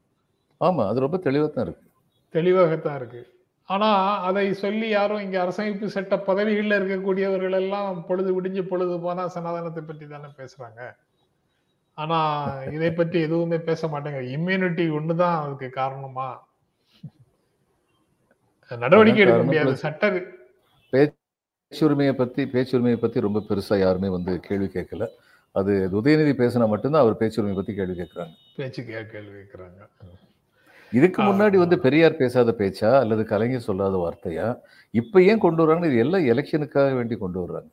ஆமா 0.61 0.89
அது 0.89 1.01
ரொம்ப 1.01 1.17
தெளிவாக 1.17 1.51
தான் 1.53 1.65
இருக்கு. 1.65 1.87
தெளிவாகத்தான் 2.35 2.97
இருக்கு. 2.97 3.23
ஆனா 3.69 4.21
அதை 4.21 4.53
சொல்லி 4.55 4.89
யாரும் 4.89 5.21
இங்க 5.21 5.37
அரசமைப்பு 5.45 5.85
சட்ட 5.85 6.17
பதவிகள்ல 6.17 6.79
இருக்கக்கூடியவர்கள் 6.81 7.53
எல்லாம் 7.53 8.07
பொழுது 8.07 8.31
விடிஞ்சு 8.33 8.63
பொழுது 8.63 9.01
போனா 9.01 9.29
சனாதனத்தை 9.29 9.83
பற்றி 9.83 10.07
தானே 10.07 10.31
பேசுறாங்க. 10.37 10.81
ஆனா 11.99 12.19
இதை 12.73 12.91
பற்றி 12.91 13.21
எதுவுமே 13.21 13.59
பேச 13.59 13.89
மாட்டேங்க. 13.89 14.21
இம்யூனிட்டி 14.37 14.85
ஒண்ணுதான் 14.91 15.41
அதுக்கு 15.43 15.69
காரணமா. 15.71 16.29
நடவடிக்கை 18.71 19.23
எடுக்க 19.23 19.43
முடியாது. 19.43 19.77
சட்ட 19.77 20.05
பேச்சுரிமையை 21.75 22.13
பத்தி 22.13 22.45
பேச்சுரிமையை 22.45 22.97
பத்தி 22.97 23.21
ரொம்ப 23.21 23.43
பெருசா 23.49 23.79
யாருமே 23.79 24.09
வந்து 24.09 24.41
கேள்வி 24.41 24.65
கேட்கல. 24.65 25.09
அது 25.53 25.89
உதயநிதி 25.93 26.33
பேசினா 26.41 26.69
மட்டும்தான் 26.69 27.01
அவர் 27.01 27.17
பேச்சுரிமையை 27.19 27.55
பத்தி 27.55 27.75
கேள்வி 27.75 28.01
கேட்கறாங்க. 28.01 28.35
பேச்சு 28.57 28.85
கேள்வி 28.85 29.19
கேட்கிறாங்க. 29.19 29.89
இதுக்கு. 30.93 31.23
முன்னாடி 31.23 31.57
வந்து 31.57 31.79
பெரியார் 31.79 32.17
பேசாத 32.17 32.55
பேச்சா 32.59 32.99
அல்லது 32.99 33.25
கலைஞர் 33.25 33.61
சொல்லாத 33.61 33.97
வார்த்தையா? 33.97 34.61
இப்ப 34.91 35.23
ஏன் 35.23 35.39
கொண்டு 35.39 35.67
வர்றாங்கன்னு 35.67 35.85
இது 35.85 35.97
எல்லாம் 35.97 36.25
எலெக்ஷனுக்காக 36.25 36.95
வேண்டி 36.95 37.17
கொண்டு 37.17 37.41
வர்றாங்க. 37.41 37.71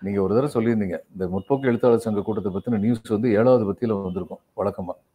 நீங்க 0.00 0.22
ஒரு 0.22 0.34
தடவை 0.34 0.50
சொல்லியிருந்தீங்க 0.54 0.98
இந்த 1.12 1.26
முற்போக்கு 1.26 1.60
எழுத்தாளர் 1.60 1.98
சங்க 1.98 2.20
கூட்டத்தை 2.20 2.52
பத்தின 2.52 2.78
நியூஸ் 2.78 3.00
வந்து 3.02 3.30
ஏழாவது 3.30 3.72
பத்தியில 3.72 4.02
வந்திருக்கும் 4.02 4.38
வழக்கமா. 4.38 4.56
வணக்கம். 4.56 5.07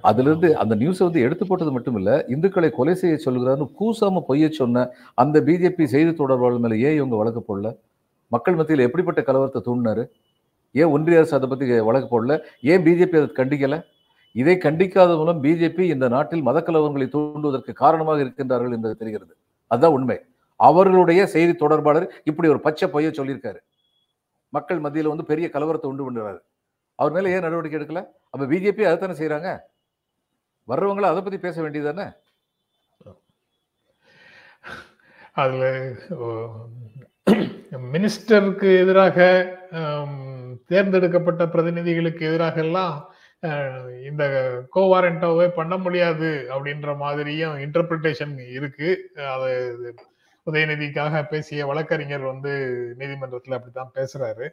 அதுல 0.00 0.28
இருந்து 0.30 0.56
அந்த 0.56 0.74
நியூஸை 0.76 1.02
வந்து 1.02 1.20
எடுத்து 1.20 1.46
போட்டது 1.46 1.72
மட்டும் 1.72 1.96
இல்ல 1.96 2.10
இந்துக்களை 2.28 2.70
கொலை 2.70 2.94
செய்ய 2.94 3.16
சொல்லுகிறான்னு 3.24 3.66
கூசாம 3.80 4.22
பொய்ய 4.28 4.48
சொன்ன 4.50 4.84
அந்த 5.14 5.40
பிஜேபி 5.40 5.84
செய்தி 5.84 6.12
தொடர்பாளர் 6.14 6.58
மேல 6.58 6.76
ஏன் 6.76 6.94
இவங்க 6.94 7.16
வழக்கு 7.16 7.42
போடல? 7.48 7.70
மக்கள் 8.32 8.54
மத்தியில் 8.54 8.86
எப்படிப்பட்ட 8.86 9.20
கலவரத்தை 9.20 9.62
தூண்டினாரு? 9.66 10.04
ஏன் 10.72 10.84
ஒன்றிய 10.84 11.18
அரசு 11.18 11.36
அதை 11.36 11.48
பத்தி 11.48 11.80
வழக்கு 11.80 12.08
போடல? 12.14 12.36
ஏன் 12.60 12.84
பிஜேபி 12.84 13.16
அதை 13.16 13.30
கண்டிக்கல? 13.40 13.76
இதை 14.32 14.58
கண்டிக்காத 14.58 15.16
மூலம் 15.16 15.42
பிஜேபி 15.42 15.80
இந்த 15.80 16.08
நாட்டில் 16.08 16.42
மத 16.42 16.60
கலவரங்களை 16.60 17.08
தூண்டுவதற்கு 17.08 17.72
காரணமாக 17.72 18.22
இருக்கின்றார்கள் 18.24 18.72
என்பது 18.72 18.96
தெரிகிறது. 18.96 19.32
அதுதான் 19.70 19.92
உண்மை. 19.92 20.18
அவர்களுடைய 20.60 21.26
செய்தி 21.26 21.54
தொடர்பாளர் 21.54 22.08
இப்படி 22.24 22.48
ஒரு 22.48 22.60
பச்சை 22.60 22.88
பொய்ய 22.88 23.10
சொல்லியிருக்காரு. 23.18 23.60
மக்கள் 24.52 24.80
மத்தியில 24.80 25.12
வந்து 25.12 25.24
பெரிய 25.24 25.50
கலவரத்தை 25.54 25.86
உண்டு 25.86 26.10
பண்ணுறாரு 26.10 26.40
அவர் 26.98 27.14
மேலே 27.16 27.32
ஏன் 27.34 27.46
நடவடிக்கை 27.46 27.78
எடுக்கல? 27.78 28.02
அப்போ 28.32 28.44
பிஜேபி 28.52 28.84
தானே 29.02 29.16
செய்கிறாங்க 29.20 29.50
வர்றவங்களை 30.68 31.08
அதை 31.10 31.20
பற்றி 31.22 31.38
பேச 31.46 31.56
வேண்டியது 31.62 31.88
தானே 31.90 32.06
அதில் 35.42 35.68
மினிஸ்டருக்கு 37.94 38.68
எதிராக 38.82 39.18
தேர்ந்தெடுக்கப்பட்ட 40.70 41.42
பிரதிநிதிகளுக்கு 41.54 42.22
எதிராக 42.28 42.56
எல்லாம் 42.66 42.94
இந்த 44.08 44.24
கோவாரண்டோவை 44.74 45.46
பண்ண 45.56 45.74
முடியாது 45.84 46.30
அப்படின்ற 46.54 46.90
மாதிரியும் 47.02 47.56
இன்டர்பிரிட்டேஷன் 47.64 48.34
இருக்கு. 48.56 48.88
அது 49.34 49.50
இது 49.72 49.90
உதயநிதிக்காக 50.46 51.22
பேசிய 51.32 51.66
வழக்கறிஞர் 51.70 52.24
வந்து 52.32 52.52
நீதிமன்றத்தில் 53.00 53.56
அப்படித்தான் 53.56 53.94
பேசுறாரு. 53.98 54.46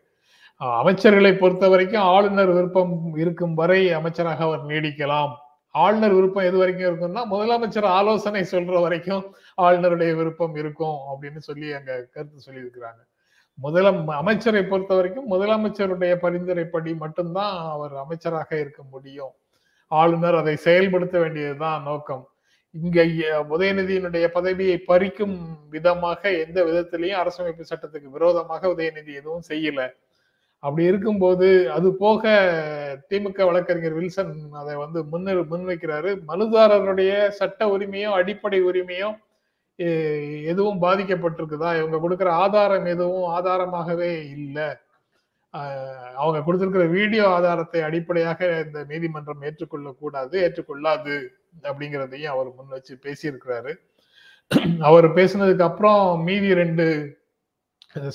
அமைச்சர்களை 0.61 1.37
பொறுத்த 1.37 1.69
வரைக்கும் 1.69 2.07
ஆளுநர் 2.15 2.51
விருப்பம் 2.53 3.15
இருக்கும் 3.15 3.53
வரை 3.53 3.91
அமைச்சராக 3.91 4.43
அவர் 4.43 4.65
நீடிக்கலாம். 4.65 5.31
ஆளுநர் 5.71 6.13
விருப்பம் 6.13 6.47
எது 6.49 6.57
வரைக்கும் 6.57 6.89
இருக்கும்னா 6.89 7.21
முதலமைச்சர் 7.33 7.87
ஆலோசனை 7.99 8.41
சொல்ற 8.51 8.81
வரைக்கும் 8.81 9.23
ஆளுநருடைய 9.61 10.15
விருப்பம் 10.15 10.55
இருக்கும் 10.55 10.97
அப்படின்னு 11.11 11.37
சொல்லி 11.37 11.73
அங்க 11.73 12.07
கருத்து 12.11 12.45
சொல்லியிருக்கிறாங்க. 12.47 13.01
முதலம் 13.53 14.07
அமைச்சரை 14.07 14.63
பொறுத்த 14.63 14.95
வரைக்கும் 14.95 15.31
முதலமைச்சருடைய 15.31 16.13
பரிந்துரைப்படி 16.21 16.97
மட்டும்தான் 16.97 17.55
அவர் 17.69 17.95
அமைச்சராக 17.95 18.59
இருக்க 18.59 18.83
முடியும். 18.89 19.33
ஆளுநர் 19.87 20.35
அதை 20.35 20.55
செயல்படுத்த 20.55 21.19
வேண்டியதுதான் 21.19 21.83
நோக்கம். 21.83 22.29
இங்க 22.71 23.01
உதயநிதியினுடைய 23.57 24.27
பதவியை 24.27 24.83
பறிக்கும் 24.87 25.37
விதமாக 25.69 26.31
எந்த 26.31 26.63
விதத்திலையும் 26.63 27.19
அரசமைப்பு 27.23 27.63
சட்டத்துக்கு 27.71 28.09
விரோதமாக 28.09 28.67
உதயநிதி 28.67 29.13
எதுவும் 29.13 29.47
செய்யல. 29.49 29.89
அப்படி 30.61 30.85
இருக்கும்போது 30.87 31.71
அது 31.71 31.95
போக 31.95 32.29
திமுக 33.09 33.45
வழக்கறிஞர் 33.45 33.93
வில்சன் 33.93 34.33
அதை 34.51 34.75
வந்து 34.75 35.03
முன்னிறு 35.03 35.43
முன்வைக்கிறாரு. 35.43 36.19
மனுதாரருடைய 36.27 37.27
சட்ட 37.27 37.77
உரிமையும் 37.77 38.11
அடிப்படை 38.11 38.63
உரிமையும் 38.63 39.17
எதுவும் 40.45 40.81
பாதிக்கப்பட்டிருக்குதா? 40.81 41.85
இவங்க 41.85 42.09
கொடுக்குற 42.09 42.27
ஆதாரம் 42.27 42.85
எதுவும் 42.85 43.31
ஆதாரமாகவே 43.31 44.29
இல்லை. 44.29 44.67
அவங்க 46.15 46.41
கொடுத்திருக்கிற 46.45 46.85
வீடியோ 46.85 47.29
ஆதாரத்தை 47.29 47.81
அடிப்படையாக 47.81 48.63
இந்த 48.65 48.83
நீதிமன்றம் 48.83 49.41
ஏற்றுக்கொள்ள 49.41 49.95
கூடாது 49.99 50.51
ஏற்றுக்கொள்ளாது 50.51 51.27
அப்படிங்கிறதையும் 51.63 52.23
அவர் 52.23 52.53
முன் 52.55 52.67
வச்சு 52.67 52.99
பேசியிருக்கிறாரு. 53.01 53.75
அவர் 54.79 55.13
பேசினதுக்கு 55.13 55.61
அப்புறம் 55.61 56.23
மீதி 56.23 56.53
ரெண்டு 56.53 57.17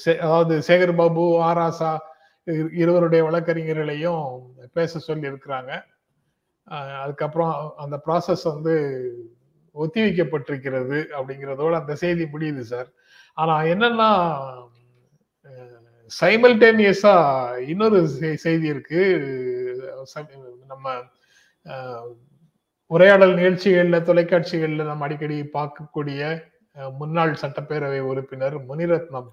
சே- 0.05 0.19
அதாவது 0.19 0.63
சேகர் 0.67 0.97
பாபு 0.97 1.43
ஆராசா 1.43 2.15
இருவருடைய 2.73 3.25
வழக்கறிஞர்களையும் 3.25 4.51
பேச 4.73 4.99
சொல்லி 4.99 5.29
இருக்கிறாங்க 5.29 5.83
அதுக்கப்புறம் 7.01 7.73
அந்த 7.77 8.01
ப்ராசஸ் 8.07 8.43
வந்து 8.45 8.75
ஒத்தி 9.73 10.01
வைக்கப்பட்டிருக்கிறது 10.03 11.05
அப்படிங்கிறதோட 11.19 11.73
அந்த 11.73 11.95
செய்தி 11.95 12.25
முடியுது 12.25 12.61
சார். 12.61 12.89
ஆனா 13.35 13.63
என்னன்னா 13.63 14.11
சைமல்டேனியஸா 16.21 17.17
இன்னொரு 17.59 18.11
செ- 18.21 18.35
செய்தி 18.35 18.67
இருக்கு. 18.67 19.03
நம்ம 20.67 20.95
உரையாடல் 22.87 23.35
நிகழ்ச்சிகளில் 23.35 24.03
தொலைக்காட்சிகளில் 24.03 24.85
நம்ம 24.85 25.05
அடிக்கடி 25.05 25.43
பார்க்கக்கூடிய 25.43 26.43
முன்னாள் 26.99 27.39
சட்டப்பேரவை 27.41 27.99
உறுப்பினர் 27.99 28.67
முனிரத்னம் 28.67 29.29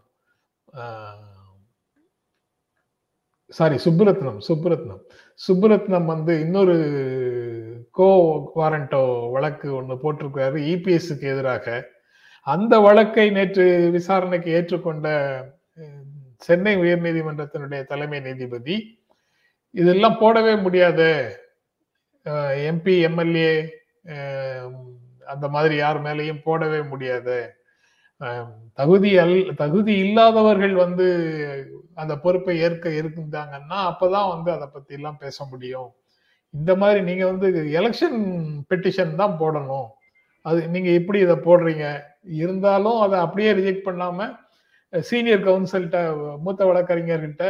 சாரி 3.57 3.77
சுப்புரத்னம் 3.85 4.39
சுப்புரத்னம் 4.47 5.01
சுப்புரத்னம் 5.39 6.07
வந்து 6.11 6.33
இன்னொரு 6.43 6.75
கோ 7.97 8.07
வாரண்டோ 8.59 9.01
வழக்கு 9.33 9.67
ஒன்று 9.79 9.95
போட்டிருக்கிறாரு 10.03 10.59
இபிஎஸ்க்கு 10.73 11.25
எதிராக. 11.33 11.65
அந்த 12.47 12.73
வழக்கை 12.85 13.25
நேற்று 13.35 13.65
விசாரணைக்கு 13.95 14.49
ஏற்றுக்கொண்ட 14.57 15.07
சென்னை 16.47 16.73
உயர்நீதிமன்றத்தினுடைய 16.83 17.81
தலைமை 17.91 18.19
நீதிபதி 18.19 18.75
இதெல்லாம் 19.75 20.19
போடவே 20.21 20.53
முடியாது. 20.65 21.11
எம்பி 22.69 22.95
எம்எல்ஏ 23.07 23.53
அந்த 25.33 25.45
மாதிரி 25.55 25.75
யார் 25.83 25.99
மேலேயும் 26.07 26.43
போடவே 26.47 26.79
முடியாது. 26.89 27.37
தகுதி 28.79 29.11
அல் 29.23 29.37
தகுதி 29.61 29.93
இல்லாதவர்கள் 30.05 30.75
வந்து 30.83 31.07
அந்த 32.01 32.13
பொறுப்பை 32.23 32.55
ஏற்க 32.65 32.89
இருந்தாங்கன்னா 33.01 33.77
அப்பதான் 33.89 34.31
வந்து 34.33 34.49
அதை 34.51 34.67
பத்தி 34.67 34.93
எல்லாம் 34.99 35.19
பேச 35.23 35.45
முடியும். 35.51 35.89
இந்த 36.53 36.71
மாதிரி 36.81 36.99
நீங்க 37.09 37.25
வந்து 37.31 37.47
எலெக்ஷன் 37.79 38.17
பெட்டிஷன் 38.69 39.19
தான் 39.21 39.37
போடணும். 39.41 39.87
அது 40.45 40.59
நீங்க 40.73 40.89
எப்படி 40.99 41.19
இதை 41.19 41.35
போடுறீங்க? 41.47 41.85
இருந்தாலும் 42.41 42.99
அதை 42.99 43.17
அப்படியே 43.25 43.51
ரிஜெக்ட் 43.59 43.87
பண்ணாம 43.89 44.29
சீனியர் 44.93 45.45
கவுன்சில்கிட்ட 45.47 45.99
மூத்த 46.43 46.65
வழக்கறிஞர்கிட்ட 46.65 47.43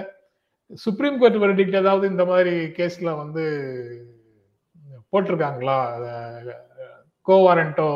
சுப்ரீம் 0.83 1.17
கோர்ட் 1.21 1.39
வெர்டிக்ட் 1.43 1.79
ஏதாவது 1.81 2.05
இந்த 2.13 2.23
மாதிரி 2.25 2.53
கேஸ்ல 2.77 3.09
வந்து 3.21 3.43
போட்டிருக்காங்களா? 5.13 5.79
கோவாரண்டோ 7.27 7.89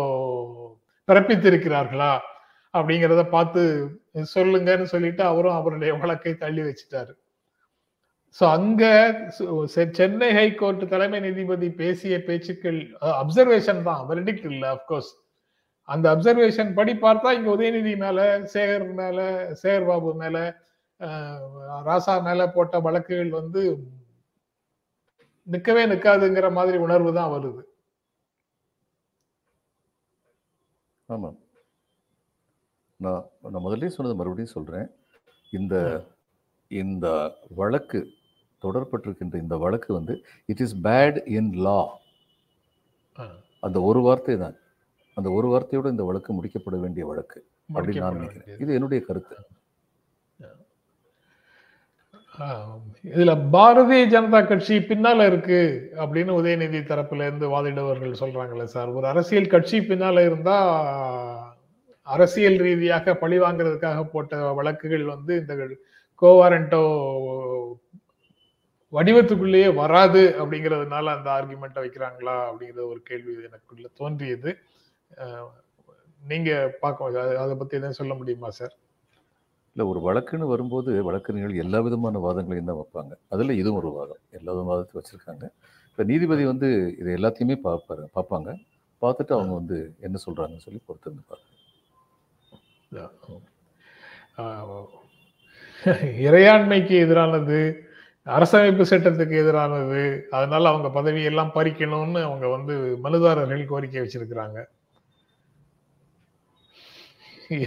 பிறப்பித்திருக்கிறார்களா? 1.08 2.12
அப்படிங்கிறத 2.73 3.23
பார்த்து 3.30 3.62
சொல்லுங்கன்னு 4.36 4.88
சொல்லிட்டு 4.93 5.23
அவரும் 5.23 5.58
அவருடைய 5.60 5.93
வழக்கை 6.03 6.34
தள்ளி 6.38 6.63
வச்சுட்டாரு. 6.63 7.13
ஸோ 8.39 8.45
அங்க 8.58 8.84
செ- 9.73 9.91
சென்னை 9.99 10.30
ஹைகோர்ட் 10.34 10.84
தலைமை 10.89 11.19
நீதிபதி 11.19 11.69
பேசிய 11.82 12.15
பேச்சுக்கள் 12.27 12.80
அப்சர்வேஷன் 13.21 13.82
தான். 13.89 14.03
வெர்டிக்ட் 14.12 14.47
இல்லை 14.51 14.69
அப்கோர்ஸ் 14.75 15.12
அந்த 15.89 16.08
அப்சர்வேஷன் 16.15 16.71
படி 16.80 16.93
பார்த்தா 17.03 17.30
இங்க 17.38 17.49
உதயநிதி 17.56 17.93
மேல 18.03 18.19
சேகர் 18.53 18.88
மேல 18.99 19.19
சேகர் 19.62 19.88
பாபு 19.89 20.12
மேல 20.23 20.38
ராசா 21.88 22.15
மேல 22.27 22.41
போட்ட 22.56 22.77
வழக்குகள் 22.88 23.32
வந்து 23.39 23.62
நிக்கவே 25.47 25.84
நிக்காதுங்கிற 25.91 26.47
மாதிரி 26.58 26.77
உணர்வு 26.86 27.12
தான் 27.19 27.34
வருது. 27.36 27.62
ஆமாம். 31.10 31.38
நான் 33.00 33.24
நான் 33.54 33.66
முதல்ல 33.66 33.90
சொன்னது 33.96 34.20
மறுபடியும் 34.20 34.56
சொல்றேன். 34.58 34.88
இந்த 35.58 35.76
இந்த 36.72 37.08
வழக்கு 37.60 38.00
தொடரப்பட்டிருக்கின்ற 38.64 39.36
இந்த 39.44 39.56
வழக்கு 39.64 39.90
வந்து 39.94 40.14
it 40.52 40.64
is 40.66 40.76
bad 40.88 41.18
in 41.38 41.52
law 41.68 41.80
அந்த 43.64 43.78
ஒரு 43.90 44.00
வார்த்தை 44.08 44.36
தான் 44.38 44.58
அந்த 45.18 45.30
ஒரு 45.38 45.48
வார்த்தையோட 45.52 45.88
இந்த 45.94 46.04
வழக்கு 46.04 46.32
முடிக்கப்பட 46.34 46.78
வேண்டிய 46.82 47.04
வழக்கு. 47.12 47.40
அப்படின்னு 47.76 48.04
நான் 48.04 48.18
நினைக்கிறேன். 48.18 48.60
இது 48.64 48.76
என்னுடைய 48.78 49.02
கருத்து. 49.06 49.36
இதுல 53.14 53.32
பாரதிய 53.54 54.02
ஜனதா 54.14 54.40
கட்சி 54.48 54.76
பின்னால 54.90 55.26
இருக்கு 55.30 55.60
அப்படின்னு 56.04 56.32
உதயநிதி 56.40 56.80
தரப்புல 56.90 57.28
இருந்து 57.30 57.48
வாதிடுவர்கள் 57.54 58.20
சொல்றாங்கல்ல 58.22 58.66
சார். 58.76 58.90
ஒரு 58.98 59.08
அரசியல் 59.08 59.54
கட்சி 59.54 59.80
பின்னால 59.90 60.26
இருந்தா 60.26 60.58
அரசியல் 62.13 62.60
ரீதியாக 62.67 63.13
பழி 63.22 63.38
வாங்குறதுக்காக 63.43 64.00
போட்ட 64.13 64.39
வழக்குகள் 64.60 65.06
வந்து 65.13 65.34
இந்த 65.41 65.54
கோவாரண்டோ 66.22 66.82
வடிவத்துக்குள்ளேயே 68.93 69.70
வராது 69.82 70.22
அப்படிங்கிறதுனால 70.41 71.13
அந்த 71.17 71.28
ஆர்குமெண்ட்டை 71.38 71.82
வைக்கிறாங்களா 71.84 72.36
அப்படிங்கிற 72.50 72.84
ஒரு 72.91 73.00
கேள்வி 73.10 73.34
எனக்குள்ள 73.48 73.88
தோன்றியது. 74.02 74.52
நீங்க 76.22 76.52
பார்க்க 76.84 77.24
அதை 77.43 77.54
பத்தி 77.62 77.78
எதுவும் 77.80 78.00
சொல்ல 78.00 78.13
முடியுமா 78.20 78.50
சார்? 78.60 78.74
இல்லை 79.76 79.86
ஒரு 79.91 80.00
வழக்குன்னு 80.08 80.46
வரும்போது 80.54 80.91
வழக்கறிஞர்கள் 81.08 81.63
எல்லா 81.65 81.80
விதமான 81.88 82.20
வாதங்களையும் 82.26 82.70
தான் 82.72 82.80
வைப்பாங்க. 82.82 83.13
அதில் 83.34 83.60
இதுவும் 83.62 83.80
ஒரு 83.82 83.89
வாதம். 83.98 84.22
எல்லா 84.38 84.54
வாதத்தையும் 84.70 85.00
வச்சுருக்காங்க. 85.02 85.46
இப்போ 85.89 86.04
நீதிபதி 86.12 86.43
வந்து 86.54 86.70
இது 87.02 87.10
எல்லாத்தையுமே 87.17 87.58
பார்ப்பாரு 87.67 88.04
பார்ப்பாங்க. 88.17 88.50
பார்த்துட்டு 89.02 89.34
அவங்க 89.38 89.54
வந்து 89.62 89.78
என்ன 90.08 90.20
சொல்கிறாங்கன்னு 90.26 90.65
சொல்லி 90.67 90.82
பொறுத்து 90.88 91.08
இருந்து 91.10 91.26
பார்ப்பாங்க 91.32 91.56
இறையாண்மைக்கு 96.28 96.95
எதிரானது 97.06 97.60
அரசமைப்பு 98.28 98.84
சட்டத்துக்கு 98.91 99.36
எதிரானது 99.41 100.02
அதனால 100.38 100.69
அவங்க 100.69 100.89
பதவியெல்லாம் 100.97 101.54
பறிக்கணும்னு 101.58 102.21
அவங்க 102.30 102.47
வந்து 102.47 102.73
மனுதாரர்கள் 103.06 103.62
கோரிக்கை 103.65 104.02
வச்சிருக்கிறாங்க. 104.02 104.58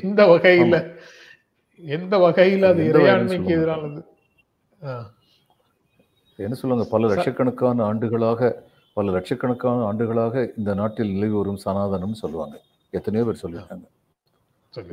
எந்த 0.01 0.21
வகையில 0.33 0.79
எந்த 1.83 2.15
வகையில 2.19 2.71
அது 2.73 2.83
இறையாண்மைக்கு 2.91 3.53
சொல்லுங்க. 3.53 3.57
எதிரானது? 3.59 4.01
என்ன 6.39 6.57
சொல்லுவாங்க 6.59 6.87
பல 6.91 7.09
லட்சக்கணக்கான 7.13 7.85
ஆண்டுகளாக 7.85 8.51
பல 8.97 9.11
லட்சக்கணக்கான 9.17 9.85
ஆண்டுகளாக 9.89 10.45
இந்த 10.57 10.71
நாட்டில் 10.75 11.15
நிலவி 11.15 11.37
வரும் 11.39 11.63
சனாதனம்னு 11.65 12.23
சொல்லுவாங்க. 12.25 12.57
எத்தனையோ 12.91 13.25
பேர் 13.25 13.43
சொல்லியிருக்காங்க. 13.43 13.87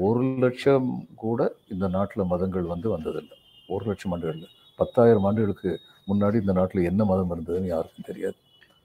ஒரு 0.08 0.24
லட்சம் 0.44 0.88
கூட 1.24 1.40
இந்த 1.74 1.86
நாட்டில் 1.96 2.30
மதங்கள் 2.32 2.72
வந்து 2.74 2.88
வந்ததில்லை. 2.96 3.36
ஒரு 3.74 3.84
லட்சம் 3.90 4.14
ஆண்டுகள் 4.16 4.56
பத்தாயிரம் 4.80 5.26
ஆண்டுகளுக்கு 5.28 5.72
முன்னாடி 6.10 6.36
இந்த 6.44 6.54
நாட்டில் 6.60 6.90
என்ன 6.92 7.02
மதம் 7.06 7.32
இருந்ததுன்னு 7.36 7.74
யாருக்கும் 7.74 8.08
தெரியாது. 8.10 8.38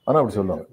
ஆனால் 0.07 0.21
அப்படி 0.21 0.37
சொல்லுவாங்க. 0.39 0.67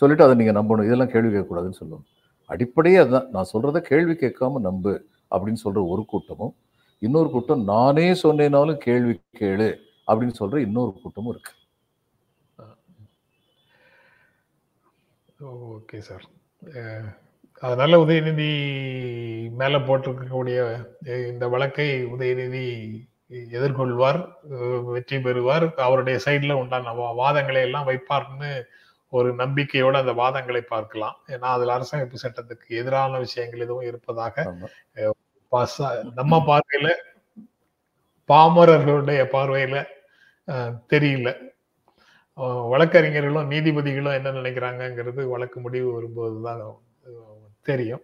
சொல்லிட்டு 0.00 0.24
அதை 0.26 0.34
நீங்கள் 0.40 0.58
நம்பணும். 0.60 0.88
இதெல்லாம் 0.88 1.12
கேள்வி 1.14 1.30
கேட்கக்கூடாதுன்னு 1.32 1.80
சொல்லுவாங்க. 1.82 2.06
அடிப்படையே 2.50 2.98
அதுதான் 3.02 3.28
நான் 3.34 3.50
சொல்கிறத 3.52 3.80
கேள்வி 3.90 4.14
கேட்காம 4.24 4.60
நம்பு 4.68 4.92
அப்படின்னு 5.32 5.62
சொல்கிற 5.64 5.82
ஒரு 5.92 6.04
கூட்டமும் 6.12 6.54
இன்னொரு 7.02 7.28
கூட்டம் 7.30 7.62
நானே 7.64 8.08
சொன்னேனாலும் 8.22 8.82
கேள்வி 8.86 9.14
கேளு 9.40 9.70
அப்படின்னு 10.08 10.36
சொல்கிற 10.40 10.60
இன்னொரு 10.66 10.92
கூட்டமும் 11.02 11.32
இருக்கு. 11.34 11.52
Okay 15.74 15.98
sir. 16.08 16.26
அதனால 17.62 17.98
உதயநிதி 18.04 18.50
மேல 19.60 19.78
போட்டிருக்கக்கூடிய 19.88 20.58
இந்த 21.32 21.44
வழக்கை 21.54 21.88
உதயநிதி 22.14 22.66
எதிர்கொள்வார் 23.56 24.20
வெற்றி 24.94 25.18
பெறுவார். 25.26 25.66
அவருடைய 25.86 26.16
சைடுல 26.26 26.56
உண்டான 26.62 26.94
வாதங்களை 27.22 27.60
எல்லாம் 27.68 27.88
வைப்பார்னு 27.90 28.50
ஒரு 29.12 29.28
நம்பிக்கையோட 29.42 29.94
அந்த 30.02 30.12
வாதங்களை 30.22 30.62
பார்க்கலாம். 30.74 31.16
ஏன்னா 31.34 31.48
அதுல 31.56 31.74
அரசமைப்பு 31.76 32.22
சட்டத்துக்கு 32.24 32.68
எதிரான 32.80 33.20
விஷயங்கள் 33.26 33.64
எதுவும் 33.66 33.88
இருப்பதாக 33.90 34.44
நம்ம 36.18 36.34
பார்வையில 36.50 36.88
பாமரர்களுடைய 38.28 39.20
பார்வையில 39.36 39.76
தெரியல. 40.92 41.28
வழக்கறிஞர்களும் 42.72 43.50
நீதிபதிகளும் 43.52 44.16
என்ன 44.18 44.30
நினைக்கிறாங்கங்கிறது 44.38 45.22
வழக்கு 45.32 45.58
முடிவு 45.64 45.88
வரும்போது 45.96 46.38
தான் 46.46 46.62
தெரியும். 47.68 48.02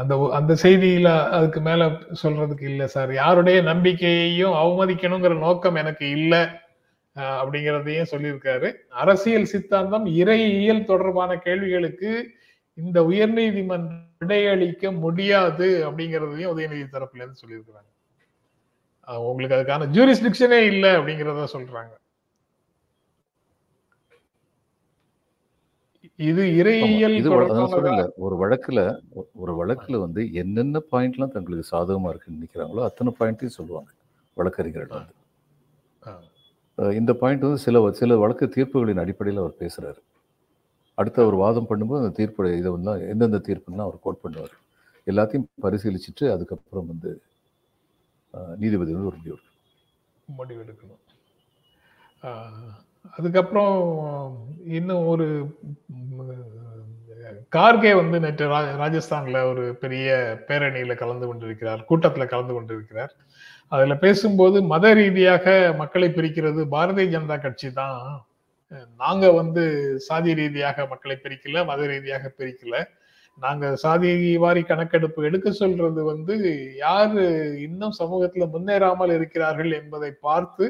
அந்த 0.00 0.14
அந்த 0.38 0.52
செய்தியில 0.62 1.08
அதுக்கு 1.36 1.60
மேல 1.60 1.82
சொல்றதுக்கு 2.22 2.66
இல்லை 2.72 2.86
சார். 2.94 3.10
யாருடைய 3.14 3.58
நம்பிக்கையையும் 3.70 4.56
அவமதிக்கணுங்கிற 4.62 5.34
நோக்கம் 5.46 5.80
எனக்கு 5.82 6.06
இல்லை 6.18 6.42
அப்படிங்கிறதையும் 7.40 8.10
சொல்லியிருக்காரு. 8.12 8.68
அரசியல் 9.02 9.50
சித்தாந்தம் 9.52 10.06
இறையியல் 10.20 10.88
தொடர்பான 10.90 11.36
கேள்விகளுக்கு 11.46 12.12
இந்த 12.78 12.98
உயர்நீதிமன்றம் 13.10 14.02
விடையளிக்க 14.22 14.90
முடியாது 15.02 15.68
அப்படிங்கிறதையும் 15.88 16.52
உதயநிதி 16.54 16.86
தரப்புல 16.94 17.22
இருந்து 17.22 17.42
சொல்லியிருக்கிறாங்க. 17.42 17.90
உங்களுக்கு 19.30 19.56
அதுக்கான 19.56 19.88
ஜூரிஸ்டிக்ஷனே 19.96 20.60
இல்லை 20.72 20.90
அப்படிங்கிறத 20.98 21.46
சொல்றாங்க. 21.56 21.92
இது. 26.18 26.42
இறையியல் 26.60 27.16
இது 27.18 27.30
சொல்லல 27.74 28.02
ஒரு 28.24 28.34
வழக்குல 28.42 28.80
ஒரு 29.42 29.52
வழக்குல 29.60 29.98
வந்து 30.04 30.20
என்னென்ன 30.42 30.82
பாயிண்ட்லாம் 30.92 31.34
தங்களுக்கு 31.36 31.70
சாதகமா 31.72 32.10
இருக்குன்னு 32.12 32.38
நினைக்கிறாங்களோ 32.38 32.82
அத்தனை 32.88 33.12
பாயிண்ட்டையும் 33.20 33.56
சொல்லுவாங்க 33.58 33.90
வழக்கறிஞர்கள் 34.36 34.98
வந்து. 34.98 35.14
இந்த 36.98 37.12
பாயிண்ட் 37.20 37.46
வந்து 37.46 37.62
சில 37.66 37.82
சில 38.00 38.16
வழக்கு 38.22 38.46
தீர்ப்புகளின் 38.56 39.02
அடிப்படையில் 39.04 39.42
அவர் 39.42 39.60
பேசுறாரு. 39.62 40.00
அடுத்து 40.98 41.24
அவர் 41.24 41.36
வாதம் 41.42 41.68
பண்ணும்போது 41.70 42.02
அந்த 42.02 42.14
தீர்ப்பு 42.20 42.50
இதை 42.60 42.70
வந்து 42.76 42.92
எந்தெந்த 43.12 43.40
தீர்ப்புலாம் 43.48 43.86
அவர் 43.88 44.04
கோட் 44.06 44.22
பண்ணுவார். 44.24 44.54
எல்லாத்தையும் 45.06 45.46
பரிசீலிச்சுட்டு 45.64 46.24
அதுக்கப்புறம் 46.34 46.90
வந்து 46.92 47.10
நீதிபதி 48.62 48.92
வந்து 48.96 49.10
ஒரு 49.10 49.18
முடிவு. 49.20 49.38
முடிவெடுக்கணும் 50.38 51.02
அதுக்கப்புறம் 53.10 53.74
இன்னும் 54.66 55.06
ஒரு 55.06 55.26
கார்கே 57.52 57.96
வந்து 57.96 58.20
நேற்று 58.20 58.48
ரா- 58.48 58.76
ராஜஸ்தான்ல 58.78 59.44
ஒரு 59.50 59.74
பெரிய 59.74 60.08
பேரணியில 60.48 60.94
கலந்து 60.94 61.26
கொண்டிருக்கிறார் 61.26 61.86
கூட்டத்துல 61.88 62.26
கலந்து 62.26 62.54
கொண்டிருக்கிறார். 62.54 63.12
அதுல 63.68 63.96
பேசும்போது 63.96 64.62
மத 64.62 64.92
ரீதியாக 64.92 65.74
மக்களை 65.76 66.08
பிரிக்கிறது 66.08 66.64
பாரதிய 66.70 67.08
ஜனதா 67.10 67.40
கட்சி 67.40 67.72
தான். 67.72 68.24
நாங்க 68.96 69.32
வந்து 69.32 69.62
சாதி 69.96 70.34
ரீதியாக 70.34 70.86
மக்களை 70.86 71.16
பிரிக்கல 71.22 71.64
மத 71.64 71.86
ரீதியாக 71.86 72.32
பிரிக்கல. 72.38 72.76
நாங்க 73.38 73.76
சாதி 73.76 74.36
வாரி 74.36 74.62
கணக்கெடுப்பு 74.62 75.24
எடுக்க 75.24 75.50
சொல்றது 75.52 76.04
வந்து 76.04 76.34
யாரு 76.76 77.22
இன்னும் 77.60 77.92
சமூகத்துல 77.98 78.48
முன்னேறாமல் 78.52 79.12
இருக்கிறார்கள் 79.12 79.72
என்பதை 79.72 80.10
பார்த்து 80.20 80.66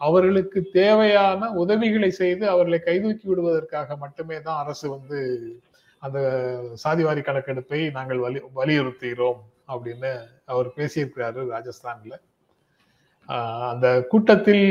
அவர்களுக்கு 0.00 0.60
தேவையான 0.80 1.50
உதவிகளை 1.62 2.10
செய்து 2.20 2.44
அவர்களை 2.48 2.78
கைதூக்கி 2.86 3.26
விடுவதற்காக 3.28 3.96
மட்டுமே 3.96 4.36
தான் 4.40 4.60
அரசு 4.62 4.86
வந்து 4.96 5.18
அந்த 6.02 6.18
சாதிவாரி 6.84 7.20
கணக்கெடுப்பை 7.24 7.80
நாங்கள் 7.98 8.22
வலி 8.24 8.40
வலியுறுத்துகிறோம் 8.60 9.40
அப்படின்னு 9.72 10.10
அவர் 10.52 10.68
பேசியிருக்கிறாரு 10.78 11.42
ராஜஸ்தான்ல. 11.54 12.14
அந்த 13.70 13.86
கூட்டத்தில் 14.12 14.66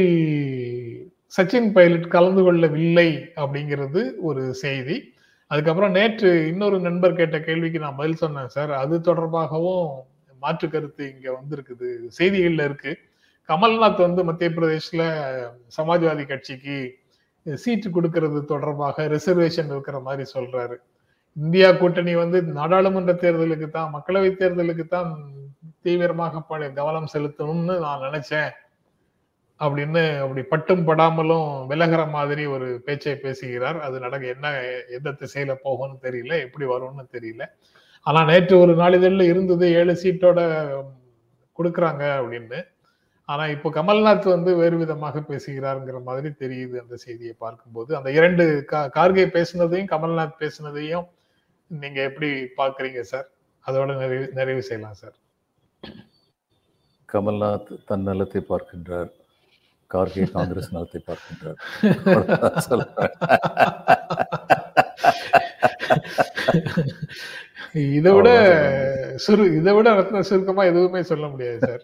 சச்சின் 1.34 1.72
பைலட் 1.76 2.14
கலந்து 2.16 2.42
கொள்ளவில்லை 2.44 3.10
அப்படிங்கிறது 3.44 4.02
ஒரு 4.30 4.44
செய்தி. 4.64 4.98
அதுக்கப்புறம் 5.52 5.96
நேற்று 5.98 6.30
இன்னொரு 6.52 6.78
நண்பர் 6.80 7.18
கேட்ட 7.20 7.38
கேள்விக்கு 7.40 7.80
நான் 7.86 8.00
பதில் 8.02 8.22
சொன்னேன் 8.24 8.54
சார் 8.58 8.72
அது 8.84 8.96
தொடர்பாகவும் 9.10 9.90
மாற்று 10.42 10.68
கருத்து 10.70 11.04
இங்க 11.14 11.28
வந்திருக்குது 11.40 11.90
செய்திகள்ல 12.20 12.64
இருக்கு. 12.70 12.94
கமல்நாத் 13.50 14.02
வந்து 14.02 14.24
மத்திய 14.24 14.50
பிரதேசில் 14.50 15.06
சமாஜ்வாதி 15.78 16.28
கட்சிக்கு 16.28 16.98
சீட்டு 17.54 17.90
கொடுக்கறது 17.90 18.46
தொடர்பாக 18.46 19.08
ரிசர்வேஷன் 19.08 19.72
இருக்கிற 19.72 20.00
மாதிரி 20.00 20.30
சொல்றாரு. 20.34 20.76
இந்தியா 21.34 21.72
கூட்டணி 21.72 22.16
வந்து 22.16 22.42
நாடாளுமன்ற 22.42 23.14
தேர்தலுக்கு 23.14 23.70
தான் 23.70 23.94
மக்களவை 23.94 24.30
தேர்தலுக்கு 24.42 24.88
தான் 24.88 25.34
தீவிரமாக 25.82 26.42
கவனம் 26.74 27.12
செலுத்தணும்னு 27.14 27.80
நான் 27.80 28.02
நினைச்சேன். 28.02 28.52
அப்படின்னு 29.60 30.20
அப்படி 30.22 30.42
பட்டும் 30.42 30.88
படாமலும் 30.88 31.68
விலகிற 31.68 32.10
மாதிரி 32.10 32.46
ஒரு 32.46 32.82
பேச்சை 32.86 33.16
பேசுகிறார். 33.16 33.80
அது 33.80 34.00
நடக்க 34.00 34.28
என்ன 34.28 34.62
எந்த 34.90 35.10
திசையில 35.12 35.56
போகும்னு 35.64 35.98
தெரியல 36.02 36.40
எப்படி 36.42 36.66
வரும்னு 36.66 37.06
தெரியல. 37.12 37.46
ஆனா 38.02 38.24
நேற்று 38.24 38.60
ஒரு 38.60 38.76
நாளிதழில் 38.76 39.22
இருந்தது 39.22 39.72
ஏழு 39.74 39.94
சீட்டோட 40.04 40.40
கொடுக்குறாங்க 41.60 42.04
அப்படின்னு. 42.22 42.62
ஆனா 43.26 43.48
இப்போ 43.48 43.70
கமல்நாத் 43.70 44.30
வந்து 44.30 44.56
வேறு 44.56 44.78
விதமாக 44.78 45.20
பேசுகிறாருங்கிற 45.20 46.04
மாதிரி 46.04 46.30
தெரியுது 46.30 46.82
அந்த 46.82 46.96
செய்தியை 46.96 47.36
பார்க்கும்போது. 47.38 47.96
அந்த 47.96 48.12
இரண்டு 48.12 48.66
கார்கே 48.72 49.26
பேசுனதையும் 49.34 49.92
கமல்நாத் 49.92 50.32
பேசுனதையும் 50.40 51.06
நீங்க 51.68 52.02
எப்படி 52.02 52.48
பாக்குறீங்க 52.58 53.00
சார்? 53.00 53.30
அதோட 53.68 53.98
நிறைவு 53.98 54.30
நிறைவு 54.34 54.62
செய்யலாம் 54.62 54.94
சார். 54.94 55.14
கமல்நாத் 57.14 57.86
தன் 57.86 58.02
நலத்தை 58.02 58.46
பார்க்கின்றார். 58.50 59.10
கார்கே 59.94 60.32
காங்கிரஸ் 60.32 60.74
நலத்தை 60.74 61.04
பார்க்கின்றார். 61.08 61.82
இதை 67.76 68.12
விட 68.14 68.30
சுரு 69.26 69.46
இதை 69.60 69.74
விட 69.74 69.90
ரத்ன 69.94 70.22
சுருக்கமா 70.22 70.64
எதுவுமே 70.64 71.02
சொல்ல 71.04 71.28
முடியாது 71.28 71.60
சார். 71.62 71.84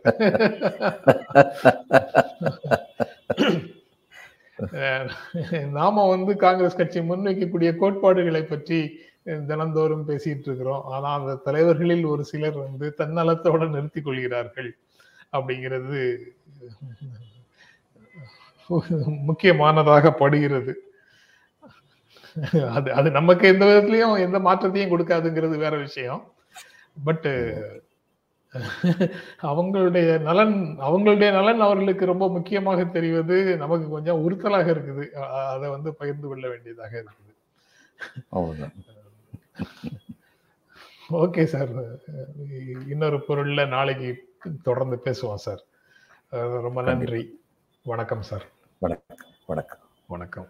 நாம 5.78 6.06
வந்து 6.08 6.36
காங்கிரஸ் 6.38 6.78
கட்சி 6.78 7.00
முன்வைக்கக்கூடிய 7.02 7.70
கோட்பாடுகளை 7.78 8.44
பற்றி 8.44 8.80
தினந்தோறும் 9.48 10.08
பேசிட்டு 10.08 10.48
இருக்கிறோம். 10.50 10.84
ஆனா 10.88 11.10
அந்த 11.20 11.36
தலைவர்களில் 11.46 12.06
ஒரு 12.06 12.24
சிலர் 12.26 12.58
வந்து 12.58 12.96
தன்னலத்தோட 12.98 13.70
நிறுத்திக் 13.70 14.08
கொள்கிறார்கள் 14.08 14.70
அப்படிங்கிறது 15.34 16.02
முக்கியமானதாக 19.30 20.12
படுகிறது. 20.14 20.74
அது 22.70 22.94
அது 22.94 23.12
நமக்கு 23.12 23.48
எந்த 23.48 23.66
விதத்திலையும் 23.66 24.20
எந்த 24.20 24.40
மாற்றத்தையும் 24.40 24.92
கொடுக்காதுங்கிறது 24.92 25.58
வேற 25.58 25.78
விஷயம். 25.78 26.34
பட் 27.04 27.28
அவங்களுடைய 29.42 30.20
நலன் 30.20 30.78
அவங்களுடைய 30.80 31.32
நலன் 31.32 31.60
அவர்களுக்கு 31.60 32.06
ரொம்ப 32.06 32.30
முக்கியமாக 32.30 32.86
தெரிவது 32.86 33.58
நமக்கு 33.58 33.90
கொஞ்சம் 33.90 34.22
உறுத்தலாக 34.22 34.72
இருக்குது. 34.72 35.10
அதை 35.54 35.70
வந்து 35.70 35.94
பகிர்ந்து 35.94 36.28
கொள்ள 36.28 36.48
வேண்டியதாக 36.50 37.04
இருக்குது. 37.04 38.72
Okay 41.12 41.44
sir. 41.44 41.70
இன்னொரு 42.88 43.18
பொருள்ல 43.28 43.68
நாளைக்கு 43.68 44.38
தொடர்ந்து 44.64 45.02
பேசுவோம் 45.06 45.44
சார். 45.48 45.64
ரொம்ப 46.68 46.82
நன்றி. 46.82 47.42
வணக்கம் 47.84 48.22
சார். 48.22 48.46
வணக்கம் 48.80 49.18
வணக்கம். 49.46 49.80
வணக்கம். 50.08 50.50